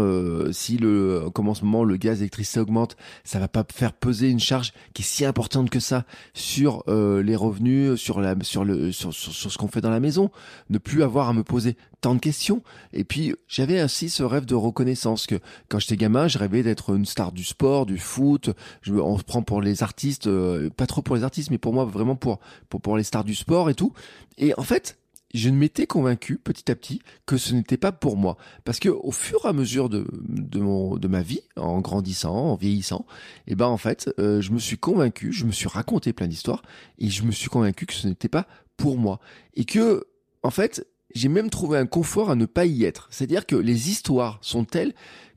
[0.52, 4.30] si le comme en ce moment le gaz l'électricité augmente ça va pas faire peser
[4.30, 8.92] une charge qui est si importante que ça sur les revenus sur la sur le
[8.92, 10.30] sur, ce qu'on fait dans la maison.
[10.70, 14.46] Ne plus avoir à me poser tant de questions et puis j'avais aussi ce rêve
[14.46, 18.52] de reconnaissance que quand j'étais gamin je rêvais d'être une star du sport du foot
[18.82, 21.74] je on se prend pour les artistes euh, pas trop pour les artistes mais pour
[21.74, 23.94] moi vraiment pour pour pour les stars du sport et tout
[24.40, 24.98] et en fait,
[25.34, 28.38] je m'étais convaincu petit à petit que ce n'était pas pour moi.
[28.64, 32.34] Parce que au fur et à mesure de, de, mon, de ma vie, en grandissant,
[32.34, 33.06] en vieillissant,
[33.46, 36.28] et eh ben en fait, euh, je me suis convaincu, je me suis raconté plein
[36.28, 36.64] d'histoires,
[36.98, 39.20] et je me suis convaincu que ce n'était pas pour moi.
[39.54, 40.08] Et que,
[40.42, 43.08] en fait, j'ai même trouvé un confort à ne pas y être.
[43.12, 44.94] C'est-à-dire que les histoires sont telles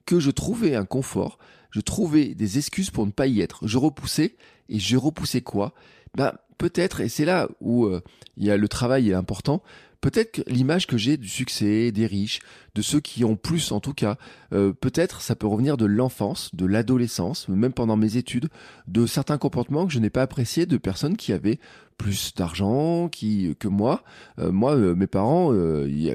[0.07, 1.39] que je trouvais un confort,
[1.71, 3.67] je trouvais des excuses pour ne pas y être.
[3.67, 4.37] Je repoussais,
[4.69, 5.75] et je repoussais quoi?
[6.15, 8.03] Ben peut-être, et c'est là où euh,
[8.37, 9.63] il y a le travail est important,
[10.03, 12.41] peut-être que l'image que j'ai du succès, des riches,
[12.75, 14.17] de ceux qui ont plus en tout cas,
[14.53, 18.51] euh, peut-être ça peut revenir de l'enfance, de l'adolescence, même pendant mes études,
[18.89, 21.59] de certains comportements que je n'ai pas appréciés de personnes qui avaient
[21.97, 24.03] plus d'argent qui que moi.
[24.39, 25.55] Euh, moi, mes parents,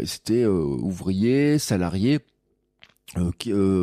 [0.06, 2.20] c'était ouvriers, salariés,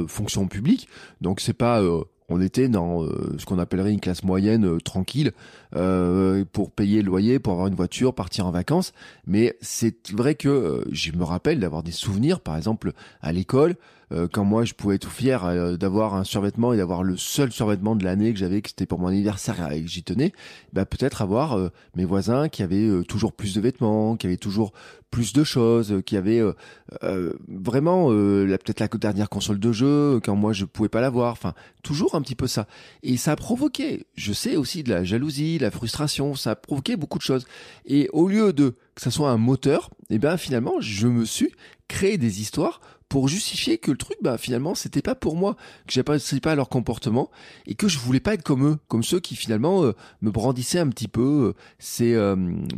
[0.07, 0.87] fonction publique,
[1.21, 1.83] donc c'est pas
[2.29, 5.33] on était dans euh, ce qu'on appellerait une classe moyenne euh, tranquille
[5.77, 8.93] euh, pour payer le loyer, pour avoir une voiture, partir en vacances.
[9.27, 13.77] Mais c'est vrai que je me rappelle d'avoir des souvenirs, par exemple à l'école,
[14.15, 17.51] euh, quand moi je pouvais être fier euh, d'avoir un survêtement et d'avoir le seul
[17.51, 20.33] survêtement de l'année que j'avais, que c'était pour mon anniversaire et que j'y tenais,
[20.73, 24.73] bah peut-être avoir euh, mes voisins qui avaient toujours plus de vêtements, qui avaient toujours
[25.11, 26.43] plus de choses, qui avaient
[27.49, 31.33] vraiment peut-être la dernière console de jeu quand moi je pouvais pas l'avoir.
[31.33, 32.67] Enfin, toujours un petit peu ça.
[33.05, 36.97] Et ça a provoqué, je sais aussi de la jalousie, la frustration, ça a provoqué
[36.97, 37.47] beaucoup de choses.
[37.87, 41.25] Et au lieu de que ça soit un moteur, et eh ben finalement je me
[41.25, 41.53] suis
[41.89, 45.93] créé des histoires pour justifier que le truc, bah finalement, c'était pas pour moi, que
[45.93, 47.31] j'appréciais pas leur comportement
[47.67, 50.79] et que je voulais pas être comme eux, comme ceux qui finalement euh, me brandissaient
[50.79, 51.23] un petit peu.
[51.23, 52.35] Euh, c'est, euh,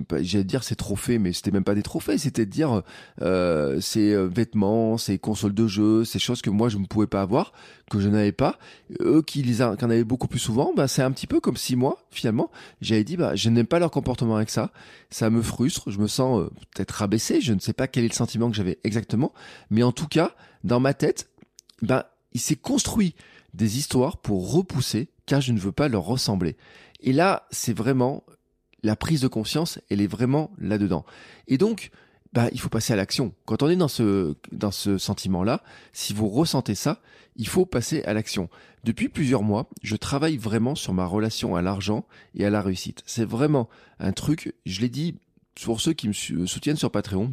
[0.09, 2.83] bah, j'allais dire ces trophées, mais c'était même pas des trophées, c'était de dire
[3.23, 7.23] euh, ces vêtements, ces consoles de jeux, ces choses que moi je ne pouvais pas
[7.23, 7.53] avoir,
[7.91, 8.59] que je n'avais pas.
[9.01, 11.77] Eux qui les en avaient beaucoup plus souvent, bah c'est un petit peu comme si
[11.77, 14.71] moi, finalement, j'avais dit, bah je n'aime pas leur comportement avec ça,
[15.09, 18.15] ça me frustre, je me sens peut-être rabaissé, je ne sais pas quel est le
[18.15, 19.33] sentiment que j'avais exactement,
[19.71, 20.15] mais en tout cas
[20.64, 21.29] dans ma tête,
[21.83, 23.14] ben, il s'est construit
[23.55, 26.57] des histoires pour repousser, car je ne veux pas leur ressembler.
[27.00, 28.24] Et là, c'est vraiment
[28.83, 31.05] la prise de conscience, elle est vraiment là-dedans.
[31.48, 31.90] Et donc,
[32.33, 33.35] bah, il faut passer à l'action.
[33.46, 37.00] Quand on est dans ce, dans ce sentiment-là, si vous ressentez ça,
[37.37, 38.48] il faut passer à l'action.
[38.85, 43.02] Depuis plusieurs mois, je travaille vraiment sur ma relation à l'argent et à la réussite.
[43.07, 45.16] C'est vraiment un truc, je l'ai dit
[45.64, 46.12] pour ceux qui me
[46.46, 47.33] soutiennent sur Patreon,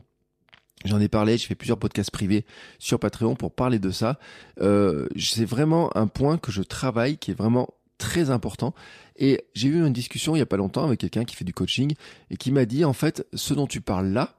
[0.85, 2.45] J'en ai parlé, je fais plusieurs podcasts privés
[2.77, 4.19] sur Patreon pour parler de ça.
[4.59, 8.73] Euh, c'est vraiment un point que je travaille qui est vraiment très important.
[9.15, 11.53] Et j'ai eu une discussion il y a pas longtemps avec quelqu'un qui fait du
[11.53, 11.93] coaching
[12.29, 14.35] et qui m'a dit en fait ce dont tu parles là,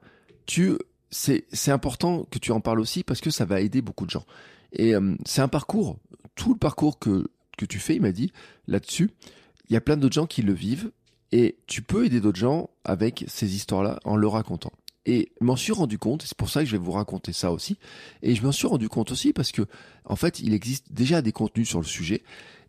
[0.47, 0.75] tu
[1.11, 4.11] c'est c'est important que tu en parles aussi parce que ça va aider beaucoup de
[4.11, 4.25] gens.
[4.73, 5.99] Et euh, c'est un parcours,
[6.35, 8.33] tout le parcours que que tu fais, il m'a dit
[8.67, 9.11] là-dessus,
[9.71, 10.91] il y a plein d'autres gens qui le vivent
[11.33, 14.73] et tu peux aider d'autres gens avec ces histoires-là en le racontant.
[15.07, 17.77] Et m'en suis rendu compte, c'est pour ça que je vais vous raconter ça aussi.
[18.23, 19.63] Et je m'en suis rendu compte aussi parce que,
[20.05, 22.23] en fait, il existe déjà des contenus sur le sujet.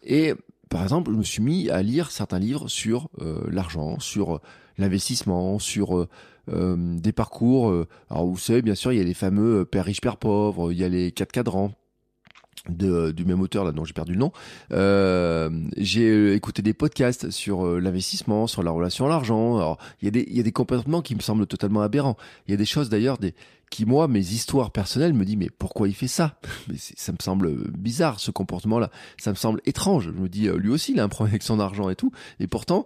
[0.03, 0.33] Et
[0.69, 4.41] par exemple, je me suis mis à lire certains livres sur euh, l'argent, sur euh,
[4.77, 6.07] l'investissement, sur euh,
[6.47, 7.73] des parcours.
[8.09, 10.77] alors vous savez, bien sûr, il y a les fameux père riche, père pauvre, il
[10.77, 11.71] y a les quatre cadrans.
[12.69, 14.31] De, du même auteur là dont j'ai perdu le nom.
[14.71, 19.57] Euh, j'ai écouté des podcasts sur euh, l'investissement, sur la relation à l'argent.
[19.57, 22.17] Alors il y a des il y a des comportements qui me semblent totalement aberrants.
[22.47, 23.33] Il y a des choses d'ailleurs des
[23.71, 26.39] qui moi mes histoires personnelles me disent mais pourquoi il fait ça?
[26.67, 28.89] Mais ça me semble bizarre ce comportement là.
[29.17, 30.05] Ça me semble étrange.
[30.05, 32.11] Je me dis lui aussi il a un problème avec son argent et tout.
[32.39, 32.85] Et pourtant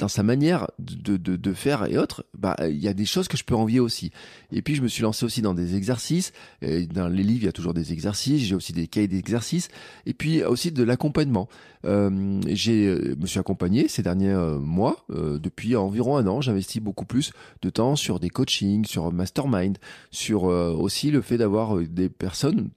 [0.00, 3.36] dans sa manière de, de, faire et autres, bah il y a des choses que
[3.36, 4.10] je peux envier aussi.
[4.50, 6.32] Et puis je me suis lancé aussi dans des exercices.
[6.62, 8.42] Dans les livres, il y a toujours des exercices.
[8.42, 9.68] J'ai aussi des cahiers d'exercices.
[10.06, 11.48] Et puis aussi de l'accompagnement.
[11.84, 15.04] Euh, j'ai euh, me suis accompagné ces derniers euh, mois.
[15.10, 19.76] Euh, depuis environ un an, j'investis beaucoup plus de temps sur des coachings, sur mastermind,
[20.10, 22.70] sur aussi le fait d'avoir des personnes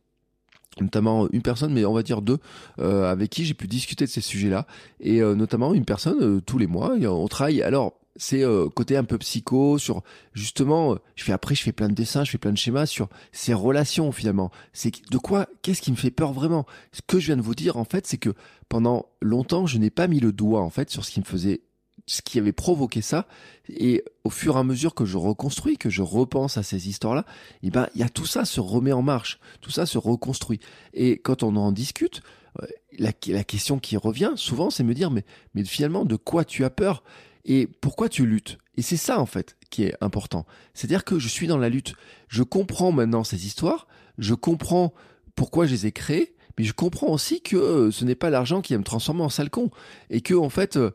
[0.82, 2.40] notamment une personne, mais on va dire deux,
[2.80, 4.66] euh, avec qui j'ai pu discuter de ces sujets-là,
[5.00, 6.94] et euh, notamment une personne euh, tous les mois.
[7.02, 7.62] on travaille.
[7.62, 8.44] Alors c'est
[8.76, 10.98] côté un peu psycho sur justement.
[11.16, 13.56] je fais après, je fais plein de dessins, je fais plein de schémas sur ces
[13.56, 14.52] relations finalement.
[14.72, 16.68] C'est de quoi, qu'est-ce qui me fait peur vraiment?
[16.92, 18.36] Ce que je viens de vous dire en fait, c'est que
[18.70, 21.62] pendant longtemps, je n'ai pas mis le doigt en fait sur ce qui me faisait
[22.06, 23.28] ce qui avait provoqué ça.
[23.70, 27.26] Et au fur et à mesure que je reconstruis, que je repense à ces histoires-là,
[27.62, 30.60] eh ben, il y a tout ça se remet en marche, tout ça se reconstruit.
[30.94, 32.22] Et quand on en discute,
[32.62, 32.66] euh,
[33.00, 36.64] la, la question qui revient souvent, c'est me dire, mais, mais finalement, de quoi tu
[36.66, 37.04] as peur?
[37.46, 38.58] Et pourquoi tu luttes?
[38.78, 40.46] Et c'est ça, en fait, qui est important.
[40.74, 41.94] C'est-à-dire que je suis dans la lutte.
[42.28, 43.88] Je comprends maintenant ces histoires,
[44.18, 44.94] je comprends
[45.36, 48.62] pourquoi je les ai créées, mais je comprends aussi que euh, ce n'est pas l'argent
[48.62, 49.72] qui va me transformer en sale con.
[50.10, 50.92] Et que, en fait, euh,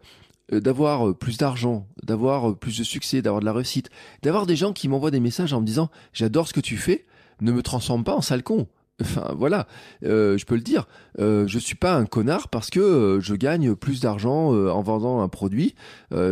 [0.53, 3.91] d'avoir euh, plus d'argent, d'avoir euh, plus de succès, d'avoir de la réussite,
[4.23, 7.07] d'avoir des gens qui m'envoient des messages en me disant j'adore ce que tu fais,
[7.41, 8.67] ne me transforme pas en sale con.
[9.01, 9.69] Enfin voilà,
[10.05, 10.89] euh, je peux le dire.
[11.21, 14.83] Euh, je suis pas un connard parce que euh, je gagne plus d'argent euh, en
[14.83, 15.75] vendant un produit.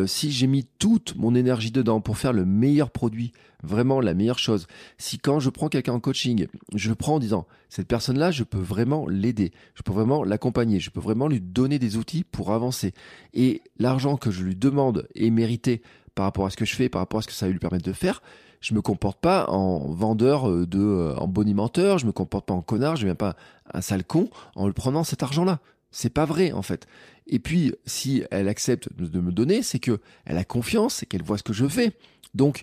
[0.07, 4.38] si j'ai mis toute mon énergie dedans pour faire le meilleur produit, vraiment la meilleure
[4.38, 4.66] chose.
[4.98, 8.42] Si quand je prends quelqu'un en coaching, je le prends en disant cette personne-là, je
[8.42, 12.52] peux vraiment l'aider, je peux vraiment l'accompagner, je peux vraiment lui donner des outils pour
[12.52, 12.94] avancer.
[13.33, 15.83] Et l'argent que je lui demande est mérité
[16.14, 17.59] par rapport à ce que je fais, par rapport à ce que ça va lui
[17.59, 18.22] permettre de faire
[18.61, 22.55] je me comporte pas en vendeur euh, de, euh, en bonimenteur, je me comporte pas
[22.55, 23.37] en connard, je viens pas
[23.73, 25.61] un sale con en le prenant cet argent-là.
[25.90, 26.87] C'est pas vrai en fait.
[27.27, 31.23] Et puis si elle accepte de me donner, c'est que elle a confiance et qu'elle
[31.23, 31.92] voit ce que je fais.
[32.35, 32.62] Donc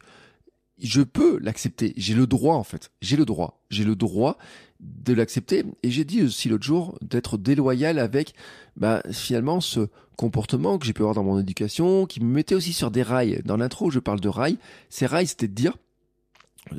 [0.83, 1.93] je peux l'accepter.
[1.97, 2.91] J'ai le droit en fait.
[3.01, 3.63] J'ai le droit.
[3.69, 4.37] J'ai le droit
[4.79, 5.63] de l'accepter.
[5.81, 8.33] Et j'ai dit aussi l'autre jour d'être déloyal avec
[8.75, 12.73] bah, finalement ce comportement que j'ai pu avoir dans mon éducation, qui me mettait aussi
[12.73, 13.41] sur des rails.
[13.45, 14.57] Dans l'intro, je parle de rails.
[14.89, 15.77] Ces rails, c'était de dire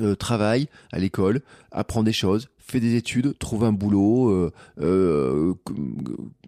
[0.00, 5.54] euh, travaille à l'école, apprends des choses, fais des études, trouve un boulot, euh, euh,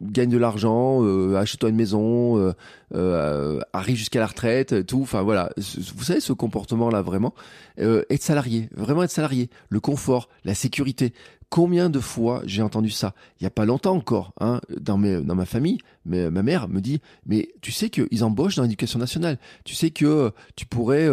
[0.01, 2.53] gagne de l'argent, euh, achète-toi une maison, euh,
[2.95, 5.03] euh, arrive jusqu'à la retraite, tout.
[5.03, 7.35] Enfin voilà, vous savez ce comportement-là vraiment,
[7.79, 11.13] être salarié, vraiment être salarié, le confort, la sécurité.
[11.49, 13.15] Combien de fois j'ai entendu ça?
[13.41, 17.01] Il y a pas longtemps encore, hein, dans, ma famille, mais ma mère me dit,
[17.25, 21.09] mais tu sais qu'ils embauchent dans l'éducation nationale, tu sais que tu pourrais,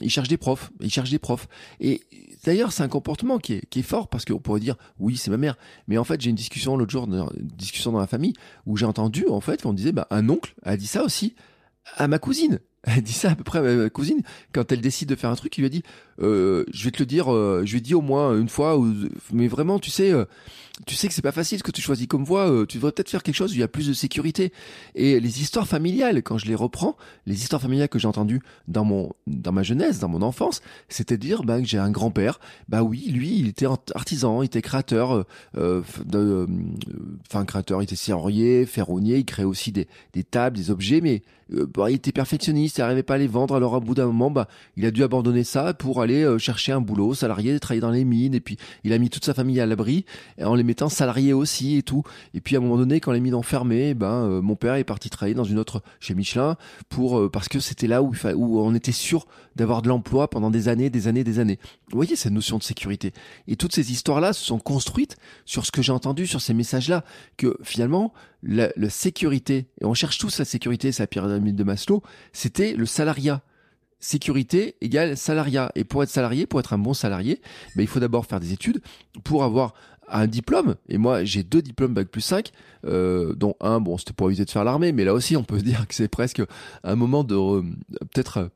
[0.00, 1.48] ils cherchent des profs, ils cherchent des profs.
[1.80, 2.02] Et
[2.44, 5.30] D'ailleurs, c'est un comportement qui est, qui est fort parce qu'on pourrait dire oui, c'est
[5.30, 5.56] ma mère.
[5.86, 8.32] Mais en fait, j'ai une discussion l'autre jour, une discussion dans la famille
[8.66, 11.34] où j'ai entendu en fait qu'on disait bah, un oncle a dit ça aussi
[11.96, 12.58] à ma cousine.
[12.84, 15.36] Elle dit ça à peu près à ma cousine quand elle décide de faire un
[15.36, 15.56] truc.
[15.56, 15.84] Il lui a dit
[16.20, 18.78] euh, je vais te le dire, euh, je lui ai dit au moins une fois,
[19.32, 20.24] mais vraiment, tu sais, euh,
[20.86, 22.50] tu sais que c'est pas facile ce que tu choisis comme voie.
[22.50, 24.52] Euh, tu devrais peut-être faire quelque chose où il y a plus de sécurité.
[24.94, 26.96] Et les histoires familiales, quand je les reprends,
[27.26, 31.16] les histoires familiales que j'ai entendues dans mon, dans ma jeunesse, dans mon enfance, c'était
[31.16, 32.40] de dire, bah, que j'ai un grand-père.
[32.68, 36.48] Bah oui, lui, il était artisan, il était créateur, de,
[37.28, 41.22] enfin créateur, il était serrurier, ferronnier, il créait aussi des, des tables, des objets, mais
[41.50, 43.54] bah, il était perfectionniste, il n'arrivait pas à les vendre.
[43.54, 46.72] Alors, à bout d'un moment, bah, il a dû abandonner ça pour aller euh, chercher
[46.72, 49.60] un boulot, salarié, travailler dans les mines, et puis il a mis toute sa famille
[49.60, 50.04] à l'abri
[50.40, 52.02] en les mettant salariés aussi et tout.
[52.34, 54.56] Et puis à un moment donné, quand les mines ont fermé, eh ben euh, mon
[54.56, 56.56] père est parti travailler dans une autre chez Michelin
[56.88, 60.68] pour euh, parce que c'était là où, on était sûr d'avoir de l'emploi pendant des
[60.68, 61.58] années, des années, des années.
[61.90, 63.12] Vous voyez cette notion de sécurité.
[63.48, 67.04] Et toutes ces histoires-là se sont construites sur ce que j'ai entendu, sur ces messages-là,
[67.36, 68.12] que finalement
[68.42, 72.74] la, la sécurité, et on cherche tous la sécurité, c'est la pyramide de Maslow, c'était
[72.74, 73.42] le salariat
[74.02, 75.72] sécurité égale salariat.
[75.74, 77.40] Et pour être salarié, pour être un bon salarié,
[77.76, 78.82] ben, il faut d'abord faire des études
[79.24, 79.72] pour avoir
[80.08, 80.74] un diplôme.
[80.88, 82.50] Et moi, j'ai deux diplômes Bac plus 5,
[82.84, 85.58] euh, dont un, bon, c'était pour éviter de faire l'armée, mais là aussi, on peut
[85.62, 86.42] dire que c'est presque
[86.84, 87.62] un moment de...
[88.12, 88.50] peut-être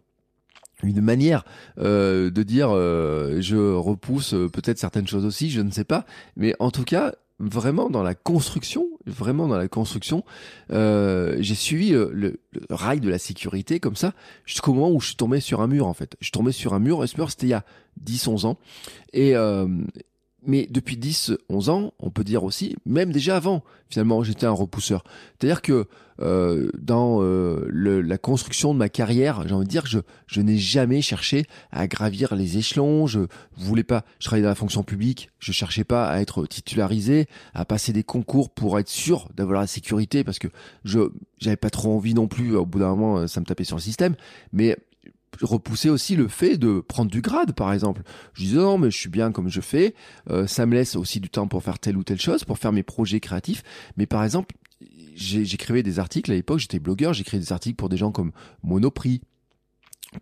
[0.83, 1.45] une manière
[1.79, 6.05] euh, de dire euh, je repousse peut-être certaines choses aussi, je ne sais pas.
[6.37, 10.25] Mais en tout cas, vraiment dans la construction, vraiment dans la construction,
[10.73, 15.09] euh, j'ai suivi le, le, rail de la sécurité comme ça, jusqu'au moment où je
[15.09, 16.17] suis tombé sur un mur en fait.
[16.21, 17.65] Je suis tombé sur un mur, ce mur c'était il y a
[18.05, 18.59] 10-11 ans.
[19.13, 19.67] Et, euh,
[20.47, 24.53] mais depuis 10, 11 ans, on peut dire aussi, même déjà avant, finalement, j'étais un
[24.53, 25.05] repousseur.
[25.39, 25.87] C'est-à-dire que
[26.21, 30.41] euh, dans euh, le, la construction de ma carrière, j'ai envie de dire je, je
[30.41, 33.07] n'ai jamais cherché à gravir les échelons.
[33.07, 33.21] Je
[33.57, 34.05] voulais pas.
[34.19, 35.31] Je travaillais dans la fonction publique.
[35.39, 39.67] Je cherchais pas à être titularisé, à passer des concours pour être sûr d'avoir la
[39.67, 40.49] sécurité, parce que
[40.85, 41.01] je
[41.39, 42.57] j'avais pas trop envie non plus.
[42.57, 44.15] Au bout d'un moment, ça me tapait sur le système.
[44.53, 44.77] Mais
[45.43, 48.03] repousser aussi le fait de prendre du grade, par exemple.
[48.35, 49.95] Je disais non, mais je suis bien comme je fais.
[50.31, 52.73] Euh, ça me laisse aussi du temps pour faire telle ou telle chose, pour faire
[52.73, 53.63] mes projets créatifs.
[53.97, 54.55] Mais par exemple,
[55.15, 59.21] j'écrivais des articles à l'époque, j'étais blogueur, j'écrivais des articles pour des gens comme Monoprix,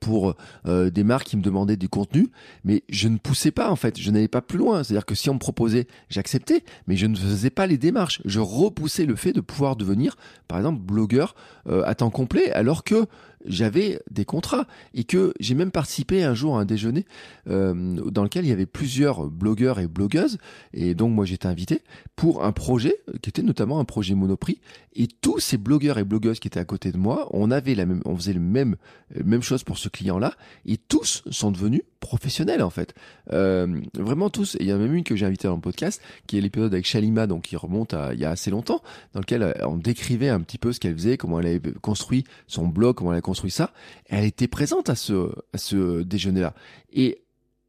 [0.01, 0.35] pour
[0.67, 2.29] euh, des marques qui me demandaient du contenu,
[2.65, 4.83] mais je ne poussais pas en fait, je n'allais pas plus loin.
[4.83, 8.21] C'est-à-dire que si on me proposait, j'acceptais, mais je ne faisais pas les démarches.
[8.25, 10.17] Je repoussais le fait de pouvoir devenir,
[10.49, 11.35] par exemple, blogueur
[11.69, 13.07] euh, à temps complet, alors que
[13.45, 17.05] j'avais des contrats et que j'ai même participé un jour à un déjeuner
[17.49, 17.75] euh,
[18.11, 20.39] dans lequel il y avait plusieurs blogueurs et blogueuses.
[20.73, 21.83] Et donc moi j'étais invité
[22.17, 24.61] pour un projet qui était notamment un projet Monoprix.
[24.95, 27.87] Et tous ces blogueurs et blogueuses qui étaient à côté de moi on avait la
[27.87, 28.77] même on faisait le même
[29.25, 30.35] même chose pour ce client là
[30.67, 32.95] et tous sont devenus professionnels en fait.
[33.33, 34.57] Euh, vraiment tous.
[34.57, 36.41] Et il y en a même une que j'ai invitée dans le podcast qui est
[36.41, 38.83] l'épisode avec Shalima donc qui remonte à il y a assez longtemps
[39.15, 42.25] dans lequel euh, on décrivait un petit peu ce qu'elle faisait comment elle avait construit
[42.47, 43.73] son blog comment elle a construit ça,
[44.07, 46.55] elle était présente à ce, à ce déjeuner-là.
[46.93, 47.25] Et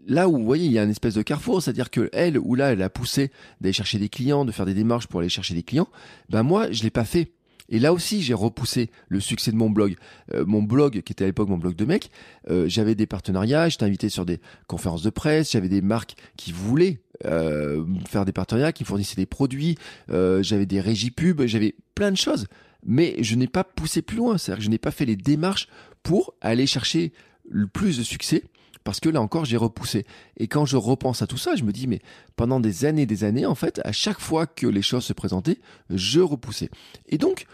[0.08, 2.56] là où vous voyez, il y a une espèce de carrefour, c'est-à-dire que elle ou
[2.56, 5.54] là, elle a poussé d'aller chercher des clients, de faire des démarches pour aller chercher
[5.54, 5.88] des clients.
[6.30, 7.32] Ben moi, je l'ai pas fait.
[7.70, 9.96] Et là aussi, j'ai repoussé le succès de mon blog.
[10.34, 12.12] Euh, mon blog, qui était à l'époque mon blog de mec,
[12.50, 16.52] euh, j'avais des partenariats, j'étais invité sur des conférences de presse, j'avais des marques qui
[16.52, 19.78] voulaient euh, faire des partenariats, qui fournissaient des produits,
[20.10, 22.46] j'avais des régies pubs, j'avais plein de choses
[22.86, 25.68] mais je n'ai pas poussé plus loin, c'est-à-dire que je n'ai pas fait les démarches
[26.04, 27.12] pour aller chercher
[27.50, 28.44] le plus de succès
[28.86, 30.06] parce que là encore j'ai repoussé.
[30.38, 32.00] Et quand je repense à tout ça, je me dis mais
[32.38, 35.60] pendant des années des années en fait, à chaque fois que les choses se présentaient,
[35.90, 36.70] je repoussais.
[37.10, 37.48] Et donc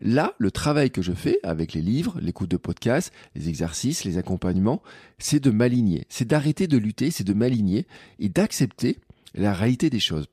[0.00, 4.16] là, le travail que je fais avec les livres, l'écoute de podcasts, les exercices, les
[4.16, 4.82] accompagnements,
[5.18, 7.86] c'est de m'aligner, c'est d'arrêter de lutter, c'est de m'aligner
[8.18, 8.98] et d'accepter
[9.34, 10.26] la réalité des choses.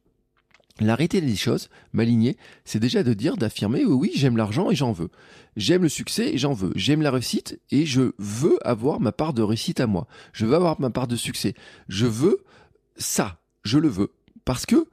[0.81, 2.35] L'arrêter des choses, m'aligner,
[2.65, 5.09] c'est déjà de dire, d'affirmer, oui, oui, j'aime l'argent et j'en veux.
[5.55, 6.73] J'aime le succès et j'en veux.
[6.75, 10.05] J'aime la réussite et je veux avoir ma part de réussite à moi.
[10.33, 11.53] Je veux avoir ma part de succès.
[11.87, 12.43] Je veux
[12.97, 13.39] ça.
[13.63, 14.11] Je le veux.
[14.43, 14.85] Parce que,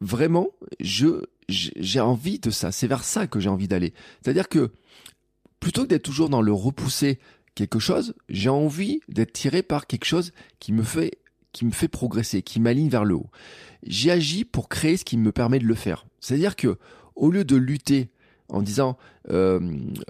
[0.00, 0.48] vraiment,
[0.80, 2.72] je, j'ai envie de ça.
[2.72, 3.94] C'est vers ça que j'ai envie d'aller.
[4.22, 4.72] C'est-à-dire que,
[5.60, 7.20] plutôt que d'être toujours dans le repousser
[7.54, 11.18] quelque chose, j'ai envie d'être tiré par quelque chose qui me fait
[11.52, 13.30] qui me fait progresser, qui m'aligne vers le haut.
[13.86, 16.06] J'ai agi pour créer ce qui me permet de le faire.
[16.20, 16.78] C'est-à-dire que
[17.16, 18.10] au lieu de lutter
[18.48, 18.96] en disant
[19.30, 19.60] euh,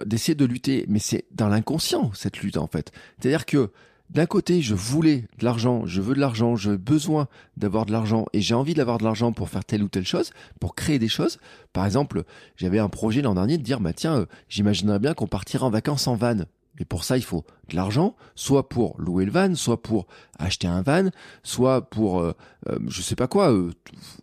[0.05, 2.91] d'essayer de lutter, mais c'est dans l'inconscient cette lutte en fait.
[3.19, 3.71] C'est-à-dire que
[4.11, 8.25] d'un côté, je voulais de l'argent, je veux de l'argent, j'ai besoin d'avoir de l'argent
[8.33, 11.07] et j'ai envie d'avoir de l'argent pour faire telle ou telle chose, pour créer des
[11.07, 11.39] choses.
[11.71, 12.25] Par exemple,
[12.57, 15.69] j'avais un projet l'an dernier de dire, bah tiens, euh, j'imaginerais bien qu'on partirait en
[15.69, 16.39] vacances en van.
[16.81, 20.07] Et pour ça, il faut de l'argent, soit pour louer le van, soit pour
[20.39, 21.09] acheter un van,
[21.43, 22.33] soit pour, euh,
[22.67, 23.69] euh, je sais pas quoi, euh,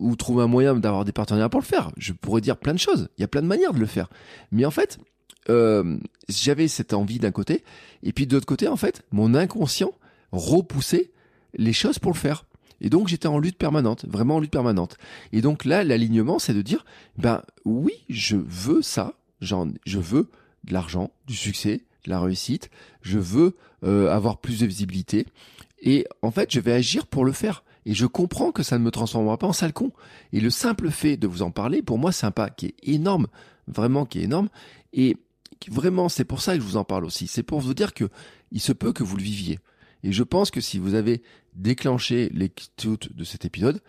[0.01, 1.89] ou trouver un moyen d'avoir des partenaires pour le faire.
[1.95, 3.07] Je pourrais dire plein de choses.
[3.17, 4.09] Il y a plein de manières de le faire.
[4.51, 4.99] Mais en fait,
[6.27, 7.63] j'avais cette envie d'un côté,
[8.03, 9.93] et puis de l'autre côté, en fait, mon inconscient
[10.33, 11.11] repoussait
[11.57, 12.43] les choses pour le faire.
[12.81, 14.97] Et donc j'étais en lutte permanente, vraiment en lutte permanente.
[15.31, 16.85] Et donc là, l'alignement, c'est de dire,
[17.17, 20.29] ben oui, je veux ça, je veux
[20.65, 22.69] de l'argent, du succès, la réussite,
[23.01, 25.25] je veux euh, avoir plus de visibilité
[25.81, 27.63] et en fait je vais agir pour le faire.
[27.85, 29.91] Et je comprends que ça ne me transformera pas en sale con.
[30.33, 32.75] Et le simple fait de vous en parler, pour moi, c'est un pas qui est
[32.83, 33.27] énorme,
[33.67, 34.49] vraiment qui est énorme.
[34.93, 35.17] Et
[35.69, 37.25] vraiment, c'est pour ça que je vous en parle aussi.
[37.27, 38.09] C'est pour vous dire que
[38.51, 39.59] il se peut que vous le viviez.
[40.03, 41.23] Et je pense que si vous avez
[41.55, 43.81] déclenché l'écoute de cet épisode,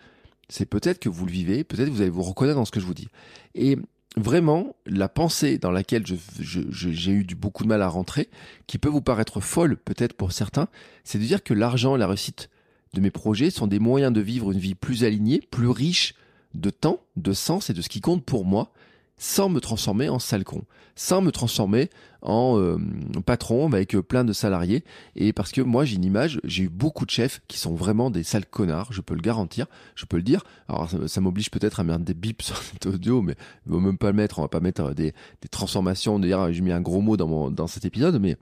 [0.49, 2.79] c'est peut-être que vous le vivez, peut-être que vous allez vous reconnaître dans ce que
[2.79, 3.07] je vous dis.
[3.55, 3.77] Et
[4.17, 6.03] vraiment la pensée dans laquelle
[6.39, 8.29] j'ai eu beaucoup de mal à rentrer,
[8.67, 10.67] qui peut vous paraître folle peut-être pour certains,
[11.03, 12.49] c'est de dire que l'argent et la réussite
[12.93, 16.13] de mes projets sont des moyens de vivre une vie plus alignée, plus riche
[16.53, 18.73] de temps, de sens et de ce qui compte pour moi,
[19.21, 20.63] sans me transformer en sale con,
[20.95, 21.91] sans me transformer
[22.23, 22.77] en euh,
[23.23, 24.83] patron avec euh, plein de salariés.
[25.15, 28.09] Et parce que moi j'ai une image, j'ai eu beaucoup de chefs qui sont vraiment
[28.09, 30.43] des sales connards, je peux le garantir, je peux le dire.
[30.67, 33.35] Alors ça, m'oblige peut-être à mettre des bips sur cet audio, mais
[33.67, 36.51] il vaut même pas le mettre, on va pas mettre euh, des, des transformations, d'ailleurs
[36.51, 38.37] j'ai mis un gros mot dans, mon, dans cet épisode, mais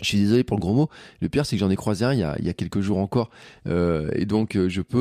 [0.00, 0.90] je suis désolé pour le gros mot.
[1.20, 2.80] Le pire, c'est que j'en ai croisé un il y a, il y a quelques
[2.80, 3.30] jours encore.
[3.66, 4.98] Euh, et donc, euh, je peux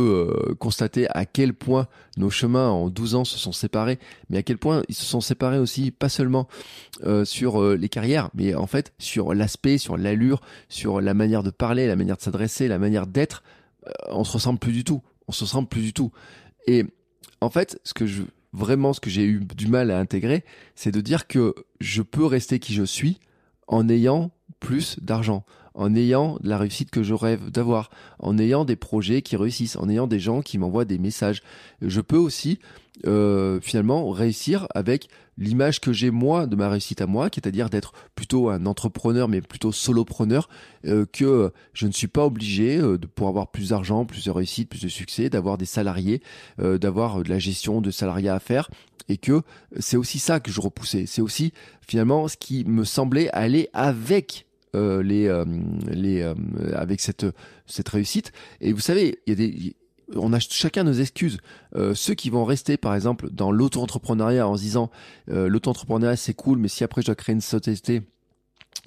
[0.47, 4.43] euh, constater à quel point nos chemins en 12 ans se sont séparés, mais à
[4.43, 6.47] quel point ils se sont séparés aussi, pas seulement
[7.25, 11.87] sur les carrières, mais en fait sur l'aspect, sur l'allure, sur la manière de parler,
[11.87, 13.43] la manière de s'adresser, la manière d'être.
[14.09, 16.11] on se ressemble plus du tout on se ressemble plus du tout.
[16.67, 16.85] Et
[17.41, 20.91] en fait, ce que je vraiment ce que j'ai eu du mal à intégrer, c'est
[20.91, 23.19] de dire que je peux rester qui je suis
[23.67, 25.45] en ayant plus d'argent,
[25.75, 29.89] en ayant la réussite que je rêve d'avoir, en ayant des projets qui réussissent, en
[29.89, 31.41] ayant des gens qui m'envoient des messages.
[31.81, 32.59] Je peux aussi
[33.05, 37.47] euh, finalement réussir avec l'image que j'ai moi de ma réussite à moi, qui est
[37.47, 40.49] à dire d'être plutôt un entrepreneur, mais plutôt solopreneur,
[40.85, 44.31] euh, que je ne suis pas obligé euh, de pour avoir plus d'argent, plus de
[44.31, 46.21] réussite, plus de succès, d'avoir des salariés,
[46.59, 48.69] euh, d'avoir de la gestion de salariat à faire,
[49.09, 49.41] et que
[49.79, 51.05] c'est aussi ça que je repoussais.
[51.05, 51.53] C'est aussi
[51.85, 54.45] finalement ce qui me semblait aller avec
[54.75, 55.45] euh, les, euh,
[55.87, 56.33] les euh,
[56.75, 57.25] avec cette
[57.65, 58.31] cette réussite.
[58.61, 59.75] Et vous savez, il y a des
[60.15, 61.39] on a chacun nos excuses.
[61.95, 64.91] ceux qui vont rester, par exemple, dans l'auto-entrepreneuriat en se disant
[65.27, 68.03] l'auto-entrepreneuriat c'est cool, mais si après je dois créer une société,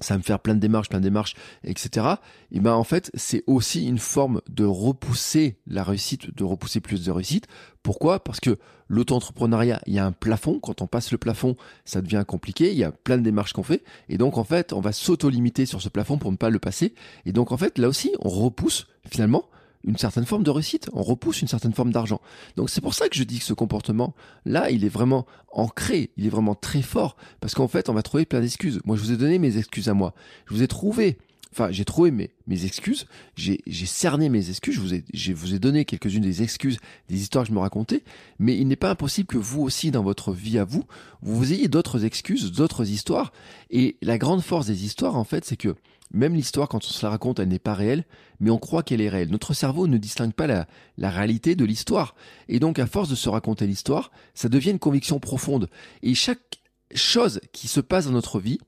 [0.01, 1.35] ça va me faire plein de démarches, plein de démarches,
[1.65, 2.07] etc.
[2.53, 7.05] Et ben en fait, c'est aussi une forme de repousser la réussite, de repousser plus
[7.05, 7.47] de réussite.
[7.83, 8.23] Pourquoi?
[8.23, 8.59] Parce que
[8.89, 10.61] l'auto-entrepreneuriat, il y a un plafond.
[10.61, 12.71] Quand on passe le plafond, ça devient compliqué.
[12.71, 13.83] Il y a plein de démarches qu'on fait.
[14.09, 16.95] Et donc en fait, on va s'auto-limiter sur ce plafond pour ne pas le passer.
[17.27, 19.45] Et donc en fait, là aussi, on repousse finalement
[19.85, 22.21] une certaine forme de réussite, on repousse une certaine forme d'argent.
[22.57, 26.27] Donc c'est pour ça que je dis que ce comportement-là, il est vraiment ancré, il
[26.27, 28.81] est vraiment très fort, parce qu'en fait, on va trouver plein d'excuses.
[28.85, 30.15] Moi, je vous ai donné mes excuses à moi.
[30.47, 31.19] Je vous ai trouvé,
[31.53, 33.07] enfin, j'ai trouvé mes, mes excuses,
[33.37, 37.21] j'ai cerné mes excuses, je vous ai, je vous ai donné quelques-unes des excuses, des
[37.21, 38.03] histoires que je me racontais,
[38.39, 40.85] mais il n'est pas impossible que vous aussi, dans votre vie à vous,
[41.23, 43.33] vous ayez d'autres excuses, d'autres histoires.
[43.71, 45.77] Et la grande force des histoires, en fait, c'est que
[46.11, 48.05] même l'histoire, quand on se la raconte, elle n'est pas réelle,
[48.41, 49.31] mais on croit qu'elle est réelle.
[49.31, 52.15] Notre cerveau ne distingue pas la, la réalité de l'histoire.
[52.49, 55.69] Et donc, à force de se raconter l'histoire, ça devient une conviction profonde.
[56.03, 56.61] Et chaque
[56.95, 58.59] chose qui se passe dans notre vie,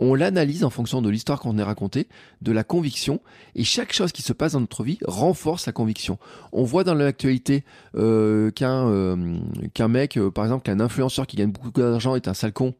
[0.00, 2.08] on l'analyse en fonction de l'histoire qu'on est racontée,
[2.40, 3.20] de la conviction,
[3.54, 6.18] et chaque chose qui se passe dans notre vie renforce la conviction.
[6.52, 7.64] On voit dans l'actualité
[7.96, 9.38] euh, qu'un euh,
[9.88, 12.74] mec, euh, par exemple, qu'un influenceur qui gagne beaucoup d'argent est un sale con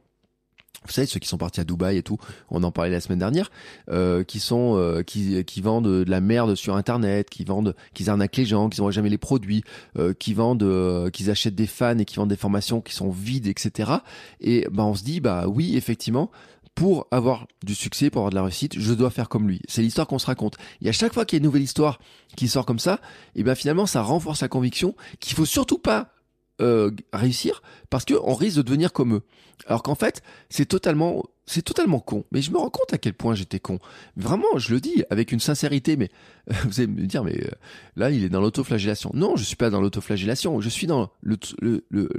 [0.86, 2.16] vous savez ceux qui sont partis à Dubaï et tout,
[2.50, 3.50] on en parlait la semaine dernière,
[3.90, 8.08] euh, qui sont euh, qui, qui vendent de la merde sur internet, qui vendent, qui
[8.08, 9.62] arnaquent les gens, qui n'ont jamais les produits,
[9.98, 13.10] euh, qui vendent, euh, qui achètent des fans et qui vendent des formations qui sont
[13.10, 13.92] vides, etc.
[14.40, 16.30] Et ben on se dit bah oui effectivement.
[16.76, 19.60] Pour avoir du succès, pour avoir de la réussite, je dois faire comme lui.
[19.68, 20.56] C'est l'histoire qu'on se raconte.
[20.80, 21.98] Et à chaque fois qu'il y a une nouvelle histoire
[22.36, 23.00] qui sort comme ça,
[23.34, 26.14] et ben finalement ça renforce la conviction qu'il faut surtout pas
[26.60, 29.22] euh, réussir parce que on risque de devenir comme eux.
[29.66, 32.24] Alors qu'en fait, c'est totalement c'est totalement con.
[32.30, 33.80] Mais je me rends compte à quel point j'étais con.
[34.16, 35.96] Vraiment, je le dis avec une sincérité.
[35.96, 36.08] Mais
[36.64, 37.50] vous allez me dire, mais euh,
[37.96, 39.10] là, il est dans l'autoflagellation.
[39.14, 40.60] Non, je suis pas dans l'autoflagellation.
[40.60, 41.38] Je suis dans le,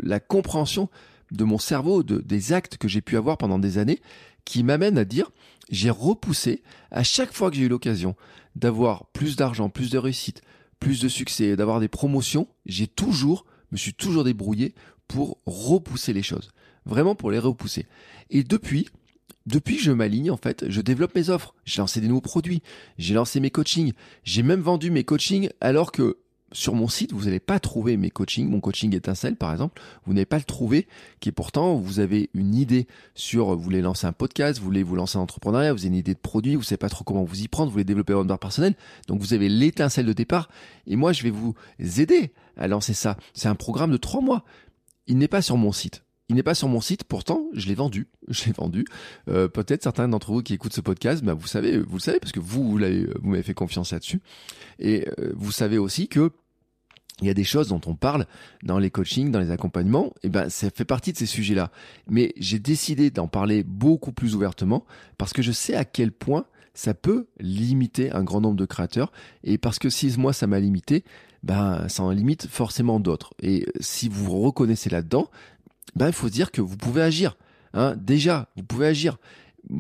[0.03, 0.89] la compréhension
[1.31, 4.01] de mon cerveau, de, des actes que j'ai pu avoir pendant des années,
[4.43, 5.31] qui m'amènent à dire,
[5.69, 6.61] j'ai repoussé
[6.91, 8.15] à chaque fois que j'ai eu l'occasion
[8.57, 10.41] d'avoir plus d'argent, plus de réussite,
[10.79, 14.73] plus de succès, d'avoir des promotions, j'ai toujours me suis toujours débrouillé
[15.07, 16.51] pour repousser les choses.
[16.85, 17.85] Vraiment pour les repousser.
[18.29, 18.89] Et depuis,
[19.45, 21.53] depuis je m'aligne, en fait, je développe mes offres.
[21.65, 22.61] J'ai lancé des nouveaux produits.
[22.97, 23.93] J'ai lancé mes coachings.
[24.23, 26.17] J'ai même vendu mes coachings alors que
[26.51, 30.13] sur mon site, vous n'allez pas trouver mes coachings, mon coaching étincelle par exemple, vous
[30.13, 30.87] n'allez pas le trouver,
[31.19, 34.83] qui est pourtant, vous avez une idée sur, vous voulez lancer un podcast, vous voulez
[34.83, 37.23] vous lancer en entrepreneuriat, vous avez une idée de produit, vous savez pas trop comment
[37.23, 38.75] vous y prendre, vous voulez développer votre marque personnelle,
[39.07, 40.49] donc vous avez l'étincelle de départ,
[40.87, 43.17] et moi je vais vous aider à lancer ça.
[43.33, 44.43] C'est un programme de trois mois.
[45.07, 46.03] Il n'est pas sur mon site.
[46.31, 48.07] Il n'est pas sur mon site, pourtant je l'ai vendu.
[48.29, 48.85] Je l'ai vendu.
[49.27, 52.19] Euh, peut-être certains d'entre vous qui écoutent ce podcast, bah, vous savez, vous le savez
[52.21, 54.21] parce que vous vous l'avez, vous m'avez fait confiance là-dessus.
[54.79, 56.31] Et euh, vous savez aussi que
[57.19, 58.25] il y a des choses dont on parle
[58.63, 61.69] dans les coachings, dans les accompagnements, et ben ça fait partie de ces sujets-là.
[62.07, 64.85] Mais j'ai décidé d'en parler beaucoup plus ouvertement
[65.17, 69.11] parce que je sais à quel point ça peut limiter un grand nombre de créateurs
[69.43, 71.03] et parce que si moi ça m'a limité,
[71.43, 73.33] ben ça en limite forcément d'autres.
[73.41, 75.29] Et si vous reconnaissez là-dedans,
[75.95, 77.35] ben il faut se dire que vous pouvez agir.
[77.73, 77.95] Hein.
[77.97, 79.17] Déjà, vous pouvez agir.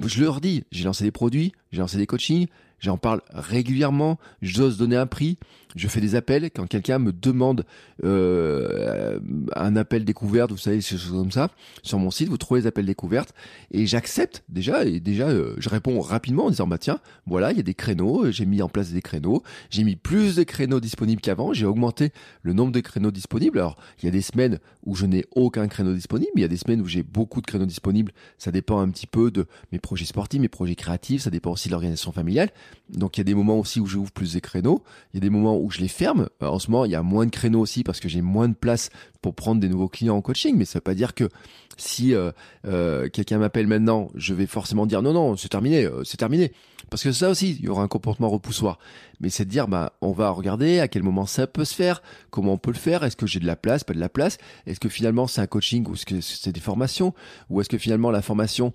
[0.05, 2.47] Je leur dis, j'ai lancé des produits, j'ai lancé des coachings,
[2.81, 5.37] J'en parle régulièrement, j'ose donner un prix,
[5.75, 7.65] je fais des appels quand quelqu'un me demande
[8.03, 9.19] euh,
[9.55, 11.49] un appel découverte, vous savez, choses comme ça.
[11.83, 13.33] Sur mon site, vous trouvez les appels découvertes
[13.71, 17.57] et j'accepte déjà et déjà euh, je réponds rapidement en disant bah tiens, voilà, il
[17.57, 20.79] y a des créneaux, j'ai mis en place des créneaux, j'ai mis plus de créneaux
[20.79, 22.11] disponibles qu'avant, j'ai augmenté
[22.43, 23.59] le nombre de créneaux disponibles.
[23.59, 26.49] Alors, il y a des semaines où je n'ai aucun créneau disponible, il y a
[26.49, 29.79] des semaines où j'ai beaucoup de créneaux disponibles, ça dépend un petit peu de mes
[29.79, 32.49] projets sportifs, mes projets créatifs, ça dépend aussi de l'organisation familiale.
[32.89, 35.21] Donc il y a des moments aussi où j'ouvre plus des créneaux, il y a
[35.21, 36.29] des moments où je les ferme.
[36.41, 38.53] En ce moment, il y a moins de créneaux aussi parce que j'ai moins de
[38.53, 38.89] place
[39.21, 41.29] pour prendre des nouveaux clients en coaching, mais ça veut pas dire que
[41.77, 42.31] si euh,
[42.67, 46.51] euh, quelqu'un m'appelle maintenant, je vais forcément dire non, non, c'est terminé, euh, c'est terminé.
[46.89, 48.79] Parce que ça aussi, il y aura un comportement repoussoir.
[49.19, 52.01] Mais c'est de dire, bah, on va regarder à quel moment ça peut se faire,
[52.31, 54.37] comment on peut le faire, est-ce que j'ai de la place, pas de la place,
[54.65, 57.13] est-ce que finalement c'est un coaching ou est-ce que c'est des formations,
[57.49, 58.73] ou est-ce que finalement la formation,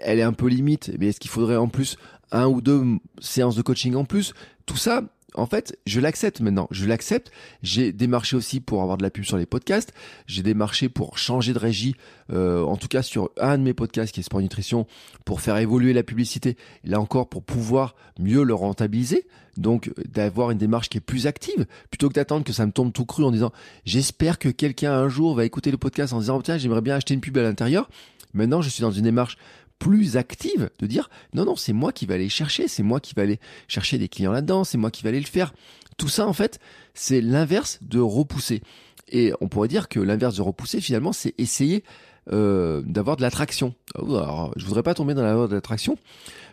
[0.00, 1.96] elle est un peu limite, mais est-ce qu'il faudrait en plus
[2.32, 2.84] un ou deux
[3.20, 4.32] séances de coaching en plus?
[4.66, 5.02] Tout ça,
[5.34, 6.68] en fait, je l'accepte maintenant.
[6.70, 7.30] Je l'accepte.
[7.62, 9.92] J'ai démarché aussi pour avoir de la pub sur les podcasts.
[10.26, 11.94] J'ai démarché pour changer de régie,
[12.32, 14.86] euh, en tout cas sur un de mes podcasts qui est Sport Nutrition,
[15.24, 16.56] pour faire évoluer la publicité.
[16.84, 19.26] Là encore, pour pouvoir mieux le rentabiliser.
[19.56, 22.92] Donc, d'avoir une démarche qui est plus active, plutôt que d'attendre que ça me tombe
[22.92, 23.52] tout cru en disant,
[23.84, 27.14] j'espère que quelqu'un un jour va écouter le podcast en disant, tiens, j'aimerais bien acheter
[27.14, 27.90] une pub à l'intérieur.
[28.32, 29.36] Maintenant, je suis dans une démarche
[29.80, 33.14] plus active de dire non non c'est moi qui vais aller chercher c'est moi qui
[33.14, 35.52] vais aller chercher des clients là-dedans c'est moi qui vais aller le faire.
[35.96, 36.60] Tout ça en fait
[36.94, 38.62] c'est l'inverse de repousser.
[39.08, 41.82] Et on pourrait dire que l'inverse de repousser finalement c'est essayer
[42.30, 43.74] euh, d'avoir de l'attraction.
[43.96, 45.96] Alors je voudrais pas tomber dans la voie de l'attraction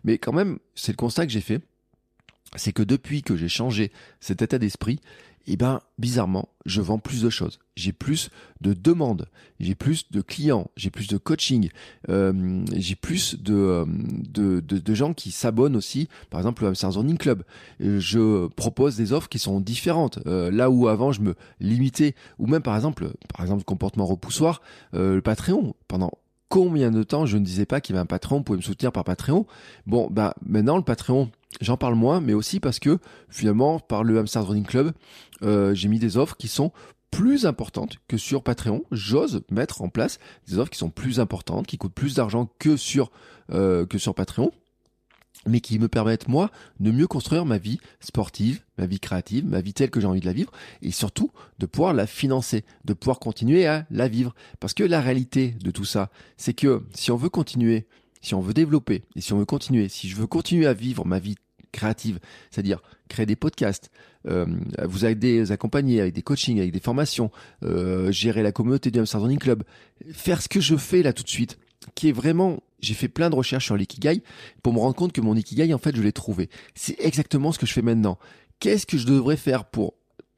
[0.03, 1.61] mais quand même c'est le constat que j'ai fait.
[2.55, 5.01] C'est que depuis que j'ai changé cet état d'esprit
[5.47, 7.59] eh ben bizarrement, je vends plus de choses.
[7.75, 8.29] J'ai plus
[8.59, 9.27] de demandes,
[9.59, 11.69] j'ai plus de clients, j'ai plus de coaching,
[12.09, 17.43] euh, j'ai plus euh, de, gens qui s'abonnent aussi, par exemple le Hamster Zoning Club.
[17.79, 20.19] Je propose des offres qui sont différentes.
[20.27, 24.61] Euh, là où avant je me limitais, ou même par exemple, par exemple comportement repoussoir,
[24.93, 25.75] le Patreon.
[25.87, 26.11] Pendant
[26.49, 28.63] combien de temps je ne disais pas qu'il y avait un Patreon, vous pouvez me
[28.63, 29.45] soutenir par Patreon.
[29.85, 31.29] Bon, bah maintenant le Patreon,
[31.61, 34.91] j'en parle moins, mais aussi parce que finalement, par le Hamster Running Club,
[35.43, 36.71] euh, j'ai mis des offres qui sont
[37.11, 38.83] plus importantes que sur Patreon.
[38.91, 42.77] J'ose mettre en place des offres qui sont plus importantes, qui coûtent plus d'argent que
[42.77, 43.11] sur
[43.51, 44.51] euh, que sur Patreon,
[45.47, 49.61] mais qui me permettent moi de mieux construire ma vie sportive, ma vie créative, ma
[49.61, 52.93] vie telle que j'ai envie de la vivre, et surtout de pouvoir la financer, de
[52.93, 54.35] pouvoir continuer à la vivre.
[54.59, 57.87] Parce que la réalité de tout ça, c'est que si on veut continuer
[58.21, 61.05] si on veut développer et si on veut continuer, si je veux continuer à vivre
[61.05, 61.35] ma vie
[61.71, 62.19] créative,
[62.49, 63.91] c'est-à-dire créer des podcasts,
[64.27, 64.45] euh,
[64.83, 67.31] vous accompagner avec des coachings, avec des formations,
[67.63, 69.63] euh, gérer la communauté du Hamster Club,
[70.11, 71.57] faire ce que je fais là tout de suite,
[71.95, 74.23] qui est vraiment, j'ai fait plein de recherches sur l'ikigai
[74.63, 76.49] pour me rendre compte que mon ikigai, en fait, je l'ai trouvé.
[76.75, 78.17] C'est exactement ce que je fais maintenant.
[78.59, 79.93] Qu'est-ce que je devrais faire pour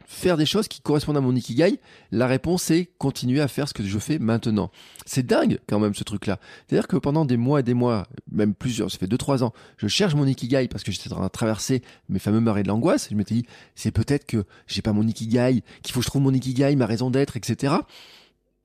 [0.05, 1.79] faire des choses qui correspondent à mon ikigai?
[2.11, 4.71] La réponse est continuer à faire ce que je fais maintenant.
[5.05, 6.39] C'est dingue quand même ce truc-là.
[6.67, 9.87] C'est-à-dire que pendant des mois et des mois, même plusieurs, ça fait 2-3 ans, je
[9.87, 13.07] cherche mon ikigai parce que j'étais en train de traverser mes fameux marées de l'angoisse.
[13.09, 13.45] Je m'étais dit,
[13.75, 16.85] c'est peut-être que j'ai pas mon ikigai, qu'il faut que je trouve mon ikigai, ma
[16.85, 17.75] raison d'être, etc.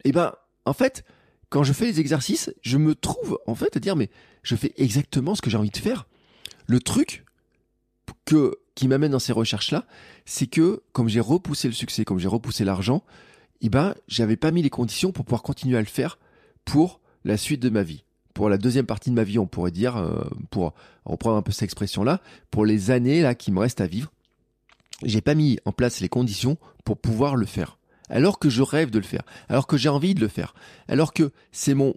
[0.04, 0.32] Et eh ben,
[0.66, 1.04] en fait,
[1.54, 4.10] quand je fais les exercices, je me trouve en fait à dire, mais
[4.42, 6.08] je fais exactement ce que j'ai envie de faire.
[6.66, 7.24] Le truc
[8.24, 9.86] que qui m'amène dans ces recherches-là,
[10.24, 13.04] c'est que comme j'ai repoussé le succès, comme j'ai repoussé l'argent,
[13.60, 16.18] eh ben, j'avais pas mis les conditions pour pouvoir continuer à le faire
[16.64, 18.02] pour la suite de ma vie.
[18.34, 20.74] Pour la deuxième partie de ma vie, on pourrait dire, euh, pour
[21.04, 24.12] reprendre un peu cette expression-là, pour les années là qui me restent à vivre,
[25.04, 27.78] j'ai pas mis en place les conditions pour pouvoir le faire.
[28.10, 30.54] Alors que je rêve de le faire, alors que j'ai envie de le faire,
[30.88, 31.94] alors que c'est mon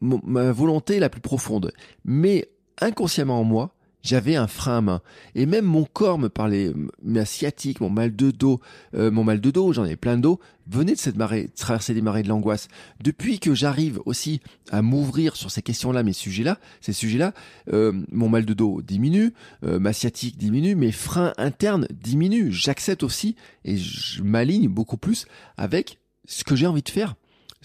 [0.00, 1.72] ma volonté la plus profonde.
[2.04, 2.48] Mais
[2.80, 3.74] inconsciemment en moi,
[4.08, 5.02] j'avais un frein à main.
[5.34, 8.58] Et même mon corps me parlait, ma sciatique, mon mal de dos,
[8.94, 11.92] euh, mon mal de dos, j'en ai plein de dos, venait de cette marée, traverser
[11.92, 12.68] des marées de l'angoisse.
[13.02, 14.40] Depuis que j'arrive aussi
[14.70, 17.34] à m'ouvrir sur ces questions-là, mes sujets-là, ces sujets-là,
[17.70, 22.50] euh, mon mal de dos diminue, euh, ma sciatique diminue, mes freins internes diminuent.
[22.50, 23.36] J'accepte aussi
[23.66, 25.26] et je m'aligne beaucoup plus
[25.58, 27.14] avec ce que j'ai envie de faire,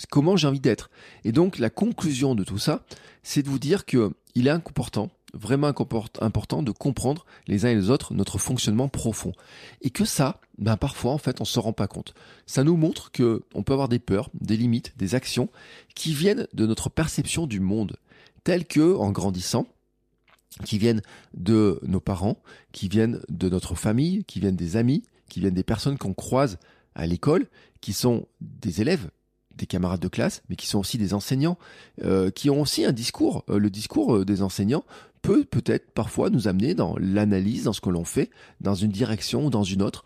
[0.09, 0.89] comment j'ai envie d'être.
[1.23, 2.83] Et donc la conclusion de tout ça,
[3.21, 7.75] c'est de vous dire que il est important vraiment important de comprendre les uns et
[7.75, 9.33] les autres notre fonctionnement profond.
[9.81, 12.13] Et que ça, ben parfois en fait on se rend pas compte.
[12.45, 15.49] Ça nous montre que on peut avoir des peurs, des limites, des actions
[15.95, 17.97] qui viennent de notre perception du monde,
[18.43, 19.67] telles que en grandissant,
[20.65, 21.01] qui viennent
[21.33, 22.37] de nos parents,
[22.71, 26.59] qui viennent de notre famille, qui viennent des amis, qui viennent des personnes qu'on croise
[26.93, 27.47] à l'école,
[27.81, 29.09] qui sont des élèves
[29.57, 31.57] des camarades de classe, mais qui sont aussi des enseignants,
[32.03, 33.43] euh, qui ont aussi un discours.
[33.49, 34.83] Euh, le discours euh, des enseignants
[35.21, 38.29] peut peut-être parfois nous amener dans l'analyse, dans ce que l'on fait,
[38.61, 40.03] dans une direction ou dans une autre.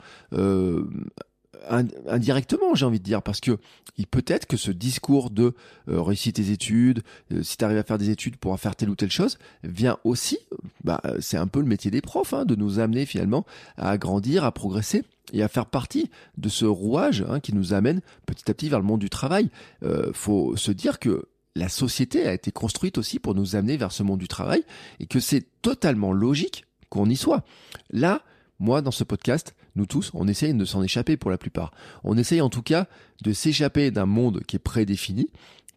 [2.08, 3.58] indirectement, j'ai envie de dire, parce que
[3.98, 5.56] il peut être que ce discours de
[5.88, 7.02] réussir tes études,
[7.42, 10.38] si tu arrives à faire des études pour faire telle ou telle chose, vient aussi,
[10.84, 13.44] bah, c'est un peu le métier des profs, hein, de nous amener finalement
[13.76, 15.04] à grandir, à progresser
[15.34, 18.80] et à faire partie de ce rouage hein, qui nous amène petit à petit vers
[18.80, 19.50] le monde du travail.
[19.84, 23.92] Euh, faut se dire que la société a été construite aussi pour nous amener vers
[23.92, 24.64] ce monde du travail
[25.00, 27.44] et que c'est totalement logique qu'on y soit.
[27.90, 28.22] Là,
[28.60, 31.72] moi, dans ce podcast, nous tous, on essaye de s'en échapper pour la plupart.
[32.04, 32.88] On essaye en tout cas
[33.24, 35.30] de s'échapper d'un monde qui est prédéfini,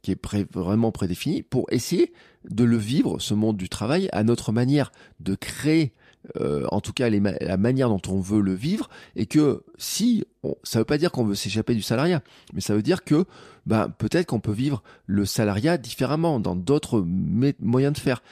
[0.03, 2.13] qui est vraiment prédéfini, pour essayer
[2.49, 5.93] de le vivre, ce monde du travail, à notre manière, de créer
[6.39, 10.25] euh, en tout cas la manière dont on veut le vivre, et que si,
[10.63, 13.25] ça veut pas dire qu'on veut s'échapper du salariat, mais ça veut dire que
[13.67, 18.23] ben, peut-être qu'on peut vivre le salariat différemment, dans d'autres moyens de faire.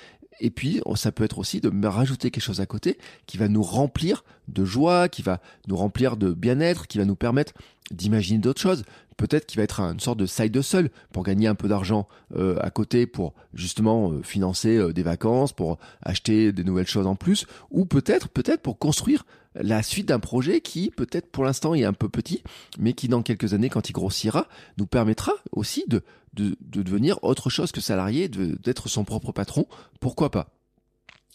[0.40, 3.48] Et puis, ça peut être aussi de me rajouter quelque chose à côté qui va
[3.48, 7.52] nous remplir de joie, qui va nous remplir de bien-être, qui va nous permettre
[7.90, 8.84] d'imaginer d'autres choses.
[9.16, 12.56] Peut-être qu'il va être une sorte de side hustle pour gagner un peu d'argent euh,
[12.60, 17.16] à côté pour justement euh, financer euh, des vacances, pour acheter des nouvelles choses en
[17.16, 19.26] plus, ou peut-être, peut-être pour construire
[19.56, 22.44] la suite d'un projet qui peut-être pour l'instant est un peu petit,
[22.78, 26.04] mais qui dans quelques années, quand il grossira, nous permettra aussi de,
[26.38, 29.66] de, de devenir autre chose que salarié, d'être son propre patron.
[30.00, 30.48] Pourquoi pas?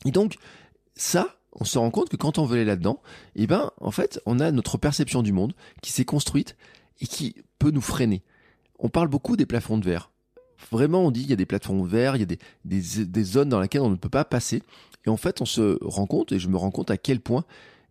[0.06, 0.38] Et donc,
[0.96, 3.02] ça, on se rend compte que quand on veut aller là-dedans,
[3.36, 6.56] eh ben, en fait, on a notre perception du monde qui s'est construite
[7.00, 8.24] et qui peut nous freiner.
[8.80, 10.10] On parle beaucoup des plafonds de verre.
[10.72, 13.06] Vraiment, on dit qu'il y a des plafonds de verre, il y a des, des,
[13.06, 14.64] des zones dans lesquelles on ne peut pas passer.
[15.06, 17.44] Et en fait, on se rend compte, et je me rends compte à quel point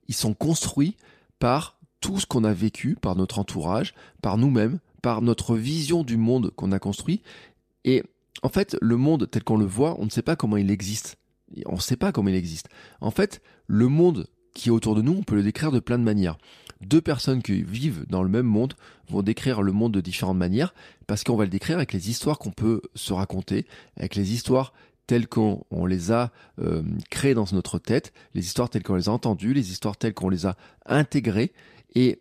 [0.09, 0.97] ils sont construits
[1.39, 6.17] par tout ce qu'on a vécu, par notre entourage, par nous-mêmes, par notre vision du
[6.17, 7.23] monde qu'on a construit.
[7.85, 8.03] Et
[8.43, 11.17] en fait, le monde tel qu'on le voit, on ne sait pas comment il existe.
[11.67, 12.69] On ne sait pas comment il existe.
[13.01, 15.99] En fait, le monde qui est autour de nous, on peut le décrire de plein
[15.99, 16.39] de manières.
[16.81, 18.75] Deux personnes qui vivent dans le même monde
[19.09, 20.75] vont décrire le monde de différentes manières
[21.07, 24.73] parce qu'on va le décrire avec les histoires qu'on peut se raconter, avec les histoires
[25.07, 29.13] telles qu'on les a euh, créées dans notre tête, les histoires telles qu'on les a
[29.13, 31.53] entendues, les histoires telles qu'on les a intégrées.
[31.95, 32.21] Et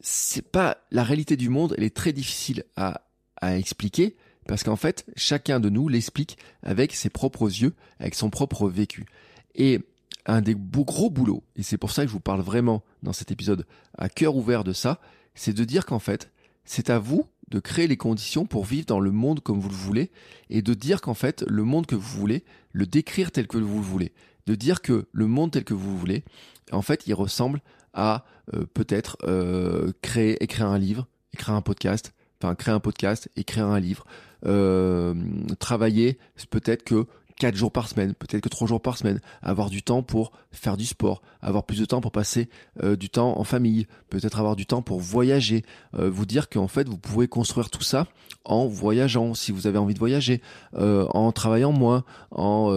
[0.00, 3.02] c'est pas la réalité du monde, elle est très difficile à,
[3.36, 8.30] à expliquer parce qu'en fait, chacun de nous l'explique avec ses propres yeux, avec son
[8.30, 9.06] propre vécu.
[9.54, 9.80] Et
[10.26, 13.30] un des gros boulots, et c'est pour ça que je vous parle vraiment dans cet
[13.30, 15.00] épisode à cœur ouvert de ça,
[15.34, 16.30] c'est de dire qu'en fait,
[16.64, 19.74] c'est à vous de créer les conditions pour vivre dans le monde comme vous le
[19.74, 20.10] voulez,
[20.48, 23.78] et de dire qu'en fait, le monde que vous voulez, le décrire tel que vous
[23.78, 24.12] le voulez,
[24.46, 26.24] de dire que le monde tel que vous voulez,
[26.72, 27.60] en fait, il ressemble
[27.94, 28.24] à
[28.54, 32.12] euh, peut-être euh, créer, écrire un livre, écrire un podcast,
[32.42, 34.04] enfin créer un podcast, écrire un livre,
[34.46, 35.14] euh,
[35.58, 36.18] travailler,
[36.50, 37.06] peut-être que
[37.40, 40.76] quatre jours par semaine, peut-être que trois jours par semaine, avoir du temps pour faire
[40.76, 42.50] du sport, avoir plus de temps pour passer
[42.82, 45.64] euh, du temps en famille, peut-être avoir du temps pour voyager,
[45.98, 48.06] euh, vous dire qu'en fait vous pouvez construire tout ça
[48.44, 50.42] en voyageant si vous avez envie de voyager,
[50.74, 52.70] euh, en travaillant moins, en,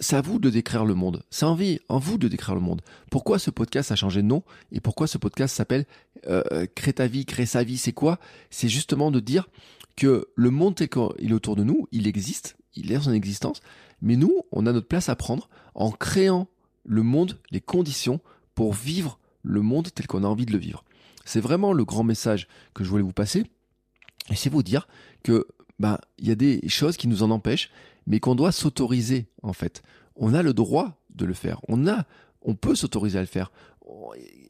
[0.00, 1.22] c'est à vous de décrire le monde.
[1.30, 2.80] C'est envie, en vous de décrire le monde.
[3.10, 4.42] Pourquoi ce podcast a changé de nom
[4.72, 5.86] et pourquoi ce podcast s'appelle
[6.74, 8.18] Crée ta vie, crée sa vie C'est quoi?
[8.50, 9.48] C'est justement de dire
[9.96, 13.60] que le monde tel qu'il est autour de nous, il existe, il est en existence,
[14.00, 16.48] mais nous, on a notre place à prendre en créant
[16.84, 18.20] le monde, les conditions
[18.54, 20.84] pour vivre le monde tel qu'on a envie de le vivre.
[21.24, 23.44] C'est vraiment le grand message que je voulais vous passer.
[24.30, 24.88] Et c'est vous dire
[25.22, 25.46] que
[25.78, 27.70] bah il y a des choses qui nous en empêchent,
[28.10, 29.82] mais qu'on doit s'autoriser en fait.
[30.16, 31.60] On a le droit de le faire.
[31.68, 32.04] On a,
[32.42, 33.52] on peut s'autoriser à le faire.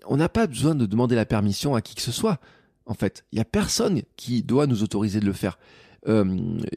[0.06, 2.40] On n'a pas besoin de demander la permission à qui que ce soit.
[2.86, 5.58] En fait, il y a personne qui doit nous autoriser de le faire
[6.08, 6.24] euh,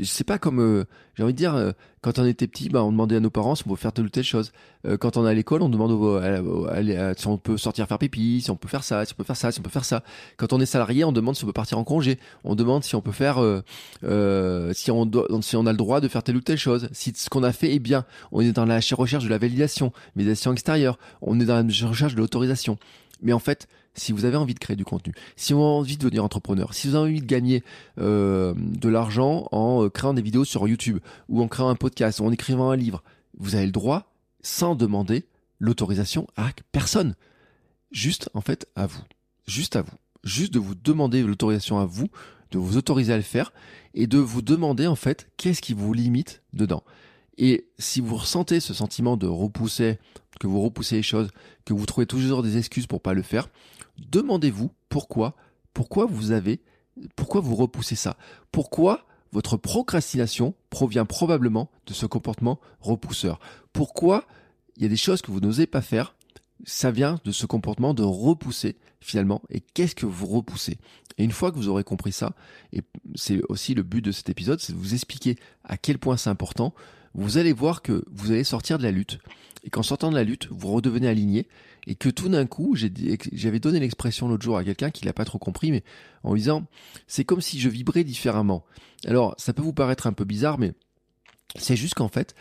[0.03, 1.71] c'est pas comme euh, j'ai envie de dire euh,
[2.01, 4.05] quand on était petit bah on demandait à nos parents si on pouvait faire telle
[4.05, 4.51] ou telle chose.
[4.86, 5.91] Euh, quand on est à l'école on demande
[7.17, 9.38] si on peut sortir faire pipi si on peut faire ça si on peut faire
[9.38, 10.03] ça si on peut faire ça.
[10.36, 12.19] Quand on est salarié on demande si on peut partir en congé.
[12.43, 13.36] On demande si on peut faire
[14.74, 15.11] si on
[15.41, 16.89] si on a le droit de faire telle ou telle chose.
[16.91, 19.93] Si ce qu'on a fait est bien on est dans la recherche de la validation
[20.15, 20.99] validation extérieure.
[21.21, 22.78] On est dans la recherche de l'autorisation.
[23.21, 25.98] Mais en fait si vous avez envie de créer du contenu, si vous avez envie
[25.98, 27.64] de devenir entrepreneur, si vous avez envie de gagner
[28.00, 32.20] euh, de l'argent en euh, créant des vidéos sur YouTube ou en créant un podcast
[32.20, 33.04] ou en écrivant un livre,
[33.38, 35.26] vous avez le droit sans demander
[35.60, 37.16] l'autorisation à personne.
[37.91, 39.02] Juste en fait à vous.
[39.48, 39.98] Juste à vous.
[40.24, 42.08] Juste de vous demander l'autorisation à vous,
[42.52, 43.54] de vous autoriser à le faire
[43.94, 46.84] et de vous demander en fait qu'est-ce qui vous limite dedans.
[47.38, 49.99] Et si vous ressentez ce sentiment de repousser,
[50.39, 51.29] que vous repoussez les choses,
[51.65, 53.49] que vous trouvez toujours des excuses pour pas le faire,
[53.97, 55.36] demandez-vous pourquoi,
[55.73, 56.61] pourquoi vous avez,
[57.15, 58.17] pourquoi vous repoussez ça,
[58.51, 63.39] pourquoi votre procrastination provient probablement de ce comportement repousseur?
[63.73, 64.25] Pourquoi
[64.77, 66.15] il y a des choses que vous n'osez pas faire,
[66.65, 69.41] ça vient de ce comportement de repousser finalement?
[69.49, 70.77] Et qu'est-ce que vous repoussez?
[71.17, 72.34] Et une fois que vous aurez compris ça,
[72.71, 72.81] et
[73.15, 76.29] c'est aussi le but de cet épisode, c'est de vous expliquer à quel point c'est
[76.29, 76.73] important,
[77.16, 79.20] vous allez voir que vous allez sortir de la lutte.
[79.64, 81.47] Et qu'en sortant de la lutte, vous redevenez aligné.
[81.88, 85.26] Et que tout d'un coup, j'avais donné l'expression l'autre jour à quelqu'un qui l'a pas
[85.26, 85.84] trop compris, mais
[86.24, 86.66] en disant,
[87.07, 88.64] c'est comme si je vibrais différemment.
[89.05, 90.74] Alors, ça peut vous paraître un peu bizarre, mais
[91.57, 92.36] c'est juste qu'en fait,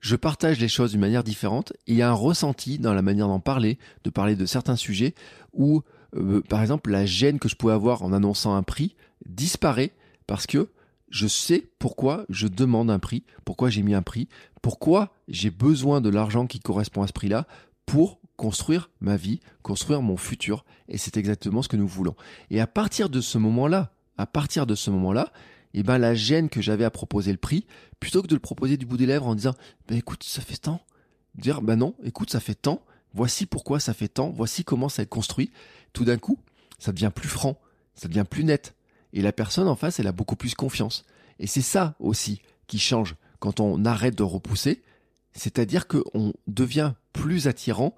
[0.00, 3.02] je partage les choses d'une manière différente et il y a un ressenti dans la
[3.02, 5.14] manière d'en parler, de parler de certains sujets
[5.52, 5.82] où,
[6.14, 8.94] euh, par exemple, la gêne que je pouvais avoir en annonçant un prix
[9.26, 9.92] disparaît
[10.26, 10.68] parce que
[11.08, 14.28] je sais pourquoi je demande un prix, pourquoi j'ai mis un prix,
[14.62, 17.46] pourquoi j'ai besoin de l'argent qui correspond à ce prix-là
[17.86, 20.64] pour construire ma vie, construire mon futur.
[20.88, 22.14] Et c'est exactement ce que nous voulons.
[22.50, 25.32] Et à partir de ce moment-là, à partir de ce moment-là,
[25.74, 27.66] eh ben la gêne que j'avais à proposer le prix,
[28.00, 29.54] plutôt que de le proposer du bout des lèvres en disant,
[29.88, 30.80] ben écoute, ça fait tant,
[31.34, 32.82] dire, ben non, écoute, ça fait tant,
[33.12, 35.50] voici pourquoi ça fait tant, voici comment ça est construit,
[35.92, 36.38] tout d'un coup,
[36.78, 37.58] ça devient plus franc,
[37.94, 38.74] ça devient plus net.
[39.16, 41.06] Et la personne en face, elle a beaucoup plus confiance.
[41.38, 44.82] Et c'est ça aussi qui change quand on arrête de repousser,
[45.32, 47.96] c'est-à-dire qu'on devient plus attirant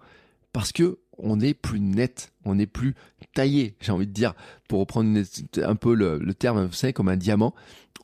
[0.53, 2.95] parce que on est plus net, on est plus
[3.35, 4.35] taillé, j'ai envie de dire,
[4.69, 5.21] pour reprendre
[5.57, 7.53] un peu le, terme, vous savez, comme un diamant,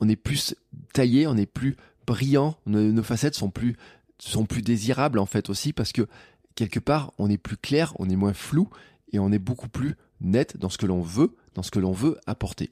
[0.01, 0.53] on est plus
[0.91, 3.77] taillé, on est plus brillant, nos, facettes sont plus
[4.19, 6.07] sont plus désirables en fait aussi parce que
[6.55, 8.69] quelque part on est plus clair, on est moins flou
[9.13, 11.93] et on est beaucoup plus net dans ce que l'on veut, dans ce que l'on
[11.93, 12.69] veut apporter.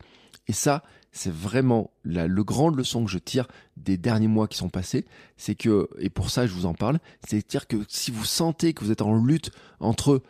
[0.47, 4.57] Et ça, c'est vraiment la le grande leçon que je tire des derniers mois qui
[4.57, 5.05] sont passés,
[5.37, 8.73] c'est que, et pour ça je vous en parle, c'est dire que si vous sentez
[8.73, 10.21] que vous êtes en lutte entre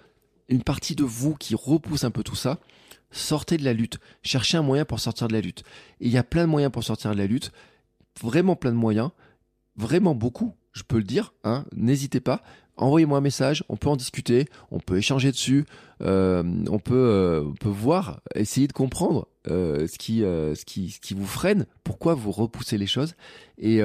[0.49, 2.59] une partie de vous qui repousse un peu tout ça,
[3.11, 5.64] sortez de la lutte, cherchez un moyen pour sortir de la lutte.
[6.01, 7.51] Et il y a plein de moyens pour sortir de la lutte,
[8.22, 9.11] vraiment plein de moyens,
[9.78, 12.43] vraiment beaucoup, je peux le dire, hein, n'hésitez pas,
[12.78, 15.65] envoyez-moi un message, on peut en discuter, on peut échanger dessus,
[16.01, 20.91] euh, on peut euh, on peut voir, essayer de comprendre euh, ce qui ce qui
[20.91, 23.15] ce qui vous freine, pourquoi vous repoussez les choses
[23.57, 23.80] et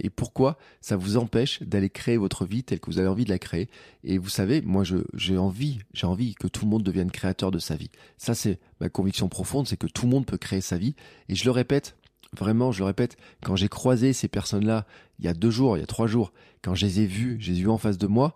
[0.00, 3.30] et pourquoi ça vous empêche d'aller créer votre vie telle que vous avez envie de
[3.30, 3.68] la créer.
[4.04, 4.84] Et vous savez, moi
[5.14, 7.90] j'ai envie j'ai envie que tout le monde devienne créateur de sa vie.
[8.18, 10.94] Ça c'est ma conviction profonde, c'est que tout le monde peut créer sa vie.
[11.28, 11.96] Et je le répète,
[12.32, 14.86] Vraiment, je le répète, quand j'ai croisé ces personnes-là,
[15.18, 17.36] il y a deux jours, il y a trois jours, quand je les ai vues,
[17.40, 18.34] je les ai vues en face de moi,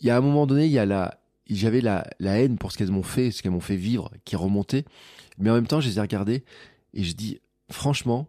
[0.00, 2.72] il y a un moment donné, il y a la, j'avais la, la haine pour
[2.72, 4.84] ce qu'elles m'ont fait, ce qu'elles m'ont fait vivre, qui remontait.
[5.38, 6.44] Mais en même temps, je les ai regardées
[6.94, 7.40] et je dis,
[7.70, 8.28] franchement,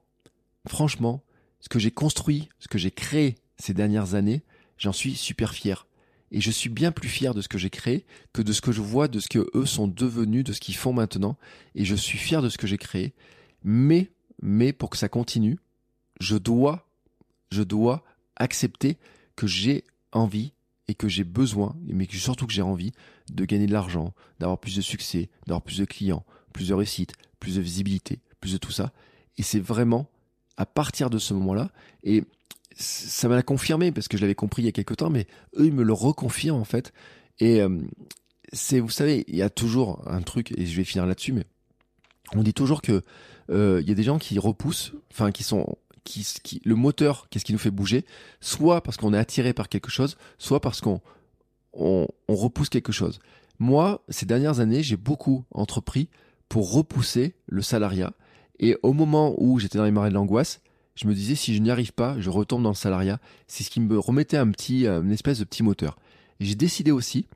[0.67, 1.23] franchement,
[1.59, 4.43] ce que j'ai construit, ce que j'ai créé ces dernières années,
[4.77, 5.87] j'en suis super fier.
[6.31, 8.71] Et je suis bien plus fier de ce que j'ai créé que de ce que
[8.71, 11.37] je vois, de ce que eux sont devenus, de ce qu'ils font maintenant.
[11.75, 13.13] Et je suis fier de ce que j'ai créé.
[13.63, 14.09] Mais
[14.41, 15.57] mais pour que ça continue,
[16.19, 16.87] je dois,
[17.51, 18.03] je dois
[18.35, 18.97] accepter
[19.35, 20.53] que j'ai envie
[20.87, 22.91] et que j'ai besoin, mais surtout que j'ai envie
[23.31, 27.13] de gagner de l'argent, d'avoir plus de succès, d'avoir plus de clients, plus de réussite,
[27.39, 28.91] plus de visibilité, plus de tout ça.
[29.37, 30.09] Et c'est vraiment
[30.57, 31.71] à partir de ce moment-là,
[32.03, 32.23] et
[32.75, 35.27] ça m'a confirmé parce que je l'avais compris il y a quelque temps, mais
[35.57, 36.93] eux ils me le reconfirment en fait.
[37.39, 37.79] Et euh,
[38.51, 41.45] c'est, vous savez, il y a toujours un truc, et je vais finir là-dessus, mais
[42.35, 43.03] on dit toujours que
[43.49, 47.53] il y a des gens qui repoussent, enfin qui sont qui, le moteur, qu'est-ce qui
[47.53, 48.05] nous fait bouger,
[48.41, 51.01] soit parce qu'on est attiré par quelque chose, soit parce qu'on
[51.73, 53.19] on, on, repousse quelque chose.
[53.59, 56.09] Moi, ces dernières années, j'ai beaucoup entrepris
[56.49, 58.13] pour repousser le salariat.
[58.59, 60.61] Et au moment où j'étais dans les marais de l'angoisse,
[60.95, 63.19] je me disais si je n'y arrive pas, je retombe dans le salariat.
[63.47, 65.97] C'est ce qui me remettait un petit, une espèce de petit moteur.
[66.39, 67.27] J'ai décidé aussi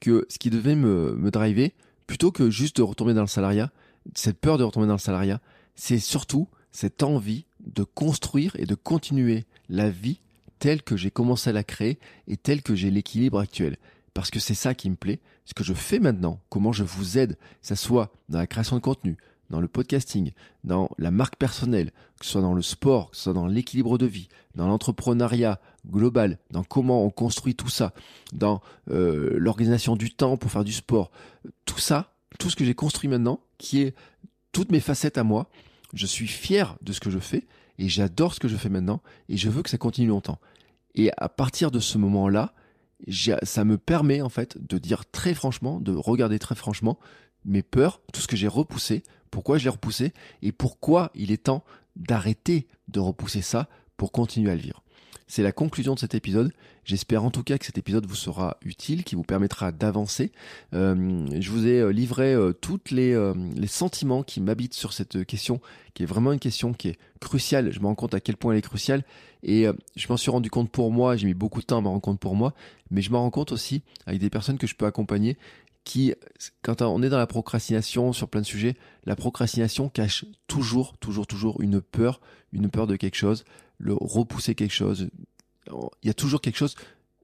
[0.00, 1.72] que ce qui devait me, me driver,
[2.06, 3.70] plutôt que juste de retomber dans le salariat,
[4.14, 5.40] cette peur de retomber dans le salariat,
[5.74, 10.20] c'est surtout cette envie de construire et de continuer la vie
[10.58, 11.98] telle que j'ai commencé à la créer
[12.28, 13.76] et telle que j'ai l'équilibre actuel.
[14.14, 17.18] Parce que c'est ça qui me plaît, ce que je fais maintenant, comment je vous
[17.18, 19.16] aide, que ce soit dans la création de contenu,
[19.50, 20.32] dans le podcasting,
[20.64, 23.98] dans la marque personnelle, que ce soit dans le sport, que ce soit dans l'équilibre
[23.98, 27.92] de vie, dans l'entrepreneuriat global, dans comment on construit tout ça,
[28.32, 28.60] dans
[28.90, 31.10] euh, l'organisation du temps pour faire du sport,
[31.64, 33.94] tout ça, tout ce que j'ai construit maintenant, qui est
[34.52, 35.48] toutes mes facettes à moi.
[35.94, 37.46] Je suis fier de ce que je fais
[37.78, 40.38] et j'adore ce que je fais maintenant et je veux que ça continue longtemps.
[40.94, 42.54] Et à partir de ce moment-là,
[43.42, 46.98] ça me permet en fait de dire très franchement, de regarder très franchement
[47.44, 51.44] mes peurs, tout ce que j'ai repoussé, pourquoi je l'ai repoussé et pourquoi il est
[51.44, 51.64] temps
[51.96, 54.82] d'arrêter de repousser ça pour continuer à le vivre.
[55.34, 56.52] C'est la conclusion de cet épisode.
[56.84, 60.30] J'espère en tout cas que cet épisode vous sera utile, qui vous permettra d'avancer.
[60.74, 63.18] Euh, je vous ai euh, livré euh, toutes les,
[63.56, 65.62] les sentiments qui m'habitent sur cette question,
[65.94, 67.72] qui est vraiment une question qui est cruciale.
[67.72, 69.04] Je me rends compte à quel point elle est cruciale.
[69.42, 69.64] Et
[69.96, 72.02] je m'en suis rendu compte pour moi, j'ai mis beaucoup de temps à m'en rendre
[72.02, 72.52] compte pour moi,
[72.90, 75.38] mais je m'en rends compte aussi avec des personnes que je peux accompagner
[75.84, 76.14] qui,
[76.62, 81.26] quand on est dans la procrastination sur plein de sujets, la procrastination cache toujours, toujours,
[81.26, 82.20] toujours une peur,
[82.52, 83.44] une peur de quelque chose,
[83.82, 85.10] le repousser quelque chose.
[85.66, 86.76] Il y a toujours quelque chose.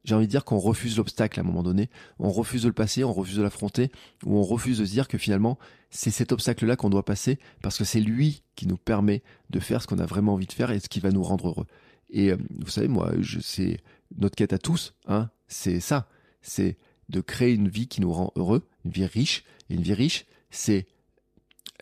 [0.04, 1.88] J'ai envie de dire qu'on refuse l'obstacle à un moment donné.
[2.18, 3.90] On refuse de le passer, on refuse de l'affronter,
[4.24, 5.58] ou on refuse de se dire que finalement,
[5.90, 9.82] c'est cet obstacle-là qu'on doit passer parce que c'est lui qui nous permet de faire
[9.82, 11.66] ce qu'on a vraiment envie de faire et ce qui va nous rendre heureux.
[12.10, 13.78] Et euh, vous savez, moi, c'est
[14.16, 16.08] notre quête à tous, hein, c'est ça,
[16.42, 16.78] c'est
[17.08, 19.44] de créer une vie qui nous rend heureux, une vie riche.
[19.70, 20.86] Et une vie riche, c'est,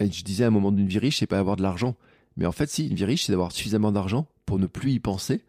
[0.01, 1.97] je disais à un moment d'une vie riche, c'est pas avoir de l'argent,
[2.37, 5.01] mais en fait, si une vie riche, c'est d'avoir suffisamment d'argent pour ne plus y
[5.01, 5.43] penser,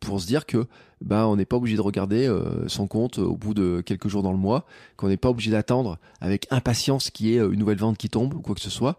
[0.00, 0.66] pour se dire que
[1.00, 4.22] ben on n'est pas obligé de regarder euh, son compte au bout de quelques jours
[4.22, 4.64] dans le mois,
[4.96, 8.34] qu'on n'est pas obligé d'attendre avec impatience qu'il y ait une nouvelle vente qui tombe
[8.34, 8.96] ou quoi que ce soit,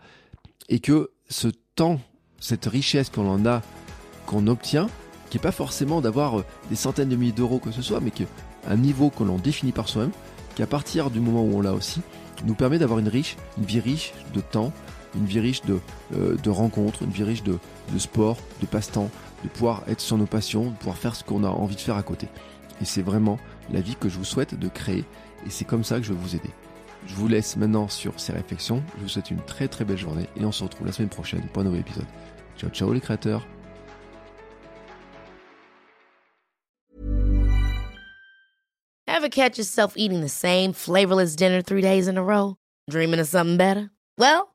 [0.70, 2.00] et que ce temps,
[2.40, 3.62] cette richesse qu'on en a,
[4.26, 4.88] qu'on obtient,
[5.30, 8.12] qui est pas forcément d'avoir euh, des centaines de milliers d'euros que ce soit, mais
[8.12, 10.12] qu'un niveau que l'on définit par soi-même,
[10.56, 12.02] qu'à partir du moment où on l'a aussi,
[12.46, 14.74] nous permet d'avoir une riche, une vie riche de temps,
[15.16, 15.80] une vie riche de,
[16.16, 17.58] euh, de rencontres, une vie riche de,
[17.94, 19.10] de sport, de passe-temps,
[19.44, 21.98] de pouvoir être sur nos passions, de pouvoir faire ce qu'on a envie de faire
[21.98, 22.28] à côté.
[22.82, 23.40] Et c'est vraiment
[23.72, 25.06] la vie que je vous souhaite de créer,
[25.46, 26.50] et c'est comme ça que je vais vous aider.
[27.08, 30.28] Je vous laisse maintenant sur ces réflexions, je vous souhaite une très très belle journée,
[30.38, 32.06] et on se retrouve la semaine prochaine pour un nouvel épisode.
[32.58, 33.46] Ciao ciao les créateurs
[39.08, 42.58] Ever catch yourself eating the same flavorless dinner three days in a row?
[42.90, 43.90] Dreaming of something better?
[44.18, 44.55] Well,